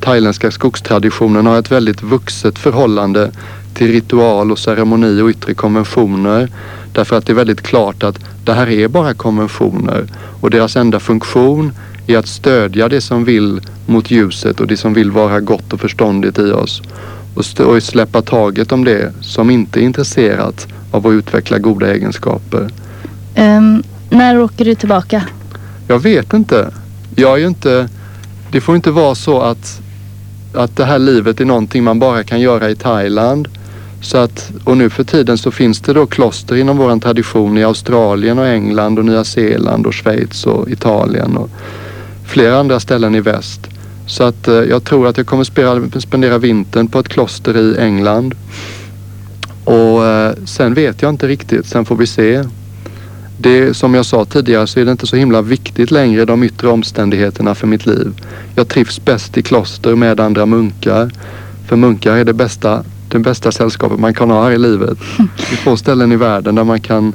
thailändska 0.00 0.50
skogstraditionen 0.50 1.46
har 1.46 1.58
ett 1.58 1.72
väldigt 1.72 2.02
vuxet 2.02 2.58
förhållande 2.58 3.30
till 3.74 3.92
ritual 3.92 4.52
och 4.52 4.58
ceremoni 4.58 5.20
och 5.20 5.28
yttre 5.28 5.54
konventioner. 5.54 6.48
Därför 6.92 7.16
att 7.16 7.26
det 7.26 7.32
är 7.32 7.34
väldigt 7.34 7.62
klart 7.62 8.02
att 8.02 8.18
det 8.44 8.52
här 8.52 8.68
är 8.68 8.88
bara 8.88 9.14
konventioner 9.14 10.06
och 10.40 10.50
deras 10.50 10.76
enda 10.76 11.00
funktion 11.00 11.72
är 12.06 12.18
att 12.18 12.28
stödja 12.28 12.88
det 12.88 13.00
som 13.00 13.24
vill 13.24 13.60
mot 13.86 14.10
ljuset 14.10 14.60
och 14.60 14.66
det 14.66 14.76
som 14.76 14.94
vill 14.94 15.10
vara 15.10 15.40
gott 15.40 15.72
och 15.72 15.80
förståndigt 15.80 16.38
i 16.38 16.50
oss. 16.50 16.82
Och, 17.34 17.66
och 17.66 17.82
släppa 17.82 18.22
taget 18.22 18.72
om 18.72 18.84
det 18.84 19.12
som 19.20 19.50
inte 19.50 19.80
är 19.80 19.82
intresserat 19.82 20.66
av 20.90 21.06
att 21.06 21.12
utveckla 21.12 21.58
goda 21.58 21.94
egenskaper. 21.94 22.68
Ehm, 23.34 23.82
när 24.10 24.40
åker 24.40 24.64
du 24.64 24.74
tillbaka? 24.74 25.24
Jag 25.88 25.98
vet 25.98 26.32
inte. 26.32 26.70
Jag 27.14 27.42
är 27.42 27.46
inte... 27.46 27.88
Det 28.52 28.60
får 28.60 28.76
inte 28.76 28.90
vara 28.90 29.14
så 29.14 29.40
att, 29.40 29.80
att 30.54 30.76
det 30.76 30.84
här 30.84 30.98
livet 30.98 31.40
är 31.40 31.44
någonting 31.44 31.84
man 31.84 31.98
bara 31.98 32.24
kan 32.24 32.40
göra 32.40 32.70
i 32.70 32.76
Thailand. 32.76 33.48
Så 34.02 34.18
att, 34.18 34.50
och 34.64 34.76
nu 34.76 34.90
för 34.90 35.04
tiden 35.04 35.38
så 35.38 35.50
finns 35.50 35.80
det 35.80 35.92
då 35.92 36.06
kloster 36.06 36.56
inom 36.56 36.76
våran 36.76 37.00
tradition 37.00 37.58
i 37.58 37.64
Australien 37.64 38.38
och 38.38 38.46
England 38.46 38.98
och 38.98 39.04
Nya 39.04 39.24
Zeeland 39.24 39.86
och 39.86 39.94
Schweiz 39.94 40.46
och 40.46 40.70
Italien 40.70 41.36
och 41.36 41.50
flera 42.26 42.58
andra 42.60 42.80
ställen 42.80 43.14
i 43.14 43.20
väst. 43.20 43.68
Så 44.06 44.24
att 44.24 44.48
eh, 44.48 44.54
jag 44.54 44.84
tror 44.84 45.06
att 45.06 45.16
jag 45.16 45.26
kommer 45.26 46.00
spendera 46.00 46.38
vintern 46.38 46.88
på 46.88 46.98
ett 46.98 47.08
kloster 47.08 47.56
i 47.56 47.76
England. 47.78 48.34
Och 49.64 50.06
eh, 50.06 50.32
sen 50.44 50.74
vet 50.74 51.02
jag 51.02 51.08
inte 51.08 51.28
riktigt, 51.28 51.66
sen 51.66 51.84
får 51.84 51.96
vi 51.96 52.06
se. 52.06 52.44
Det, 53.38 53.76
som 53.76 53.94
jag 53.94 54.06
sa 54.06 54.24
tidigare 54.24 54.66
så 54.66 54.80
är 54.80 54.84
det 54.84 54.92
inte 54.92 55.06
så 55.06 55.16
himla 55.16 55.42
viktigt 55.42 55.90
längre 55.90 56.24
de 56.24 56.42
yttre 56.42 56.68
omständigheterna 56.68 57.54
för 57.54 57.66
mitt 57.66 57.86
liv. 57.86 58.12
Jag 58.54 58.68
trivs 58.68 59.04
bäst 59.04 59.38
i 59.38 59.42
kloster 59.42 59.94
med 59.94 60.20
andra 60.20 60.46
munkar. 60.46 61.10
För 61.66 61.76
munkar 61.76 62.16
är 62.16 62.24
det 62.24 62.32
bästa, 62.32 62.84
det 63.08 63.18
bästa 63.18 63.52
sällskapet 63.52 63.98
man 63.98 64.14
kan 64.14 64.30
ha 64.30 64.44
här 64.44 64.50
i 64.50 64.58
livet. 64.58 64.98
Det 65.18 65.52
är 65.52 65.56
få 65.56 65.76
ställen 65.76 66.12
i 66.12 66.16
världen 66.16 66.54
där 66.54 66.64
man 66.64 66.80
kan 66.80 67.12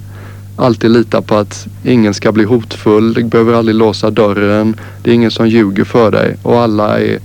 alltid 0.61 0.91
lita 0.91 1.21
på 1.21 1.35
att 1.35 1.67
ingen 1.83 2.13
ska 2.13 2.31
bli 2.31 2.43
hotfull. 2.43 3.13
Du 3.13 3.23
behöver 3.23 3.53
aldrig 3.53 3.75
låsa 3.75 4.09
dörren. 4.09 4.75
Det 5.03 5.11
är 5.11 5.15
ingen 5.15 5.31
som 5.31 5.47
ljuger 5.47 5.83
för 5.83 6.11
dig 6.11 6.37
och 6.43 6.61
alla 6.61 6.99
är 6.99 7.19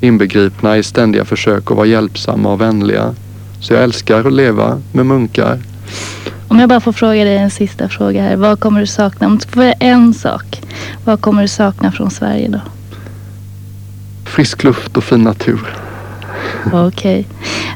inbegripna 0.00 0.78
i 0.78 0.82
ständiga 0.82 1.24
försök 1.24 1.70
att 1.70 1.76
vara 1.76 1.86
hjälpsamma 1.86 2.52
och 2.52 2.60
vänliga. 2.60 3.14
Så 3.60 3.72
jag 3.72 3.82
älskar 3.82 4.26
att 4.26 4.32
leva 4.32 4.82
med 4.92 5.06
munkar. 5.06 5.58
Om 6.48 6.58
jag 6.58 6.68
bara 6.68 6.80
får 6.80 6.92
fråga 6.92 7.24
dig 7.24 7.36
en 7.36 7.50
sista 7.50 7.88
fråga 7.88 8.22
här. 8.22 8.36
Vad 8.36 8.60
kommer 8.60 8.80
du 8.80 8.86
sakna? 8.86 9.26
Om 9.26 9.38
du 9.38 9.48
får 9.48 9.64
göra 9.64 9.74
en 9.80 10.14
sak. 10.14 10.62
Vad 11.04 11.20
kommer 11.20 11.42
du 11.42 11.48
sakna 11.48 11.92
från 11.92 12.10
Sverige 12.10 12.48
då? 12.48 12.60
Frisk 14.24 14.64
luft 14.64 14.96
och 14.96 15.04
fin 15.04 15.22
natur. 15.22 15.76
Okej. 16.72 17.26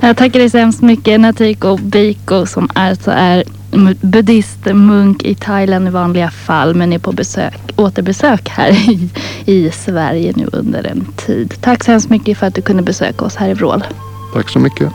Jag 0.02 0.16
tackar 0.16 0.38
dig 0.38 0.50
så 0.50 0.58
hemskt 0.58 0.82
mycket 0.82 1.20
Natiko 1.20 1.76
Biko 1.76 2.46
som 2.46 2.68
alltså 2.74 3.10
är 3.10 3.44
Mm, 3.74 3.96
buddhistmunk 4.00 5.22
i 5.22 5.34
Thailand 5.34 5.88
i 5.88 5.90
vanliga 5.90 6.30
fall 6.30 6.74
men 6.74 6.92
är 6.92 6.98
på 6.98 7.12
besök, 7.12 7.72
återbesök 7.76 8.48
här 8.48 8.70
i, 8.90 9.10
i 9.44 9.70
Sverige 9.70 10.32
nu 10.36 10.48
under 10.52 10.86
en 10.86 11.06
tid. 11.16 11.54
Tack 11.60 11.84
så 11.84 11.90
hemskt 11.90 12.10
mycket 12.10 12.38
för 12.38 12.46
att 12.46 12.54
du 12.54 12.62
kunde 12.62 12.82
besöka 12.82 13.24
oss 13.24 13.36
här 13.36 13.48
i 13.48 13.54
Vrål. 13.54 13.84
Tack 14.34 14.50
så 14.50 14.58
mycket. 14.58 14.92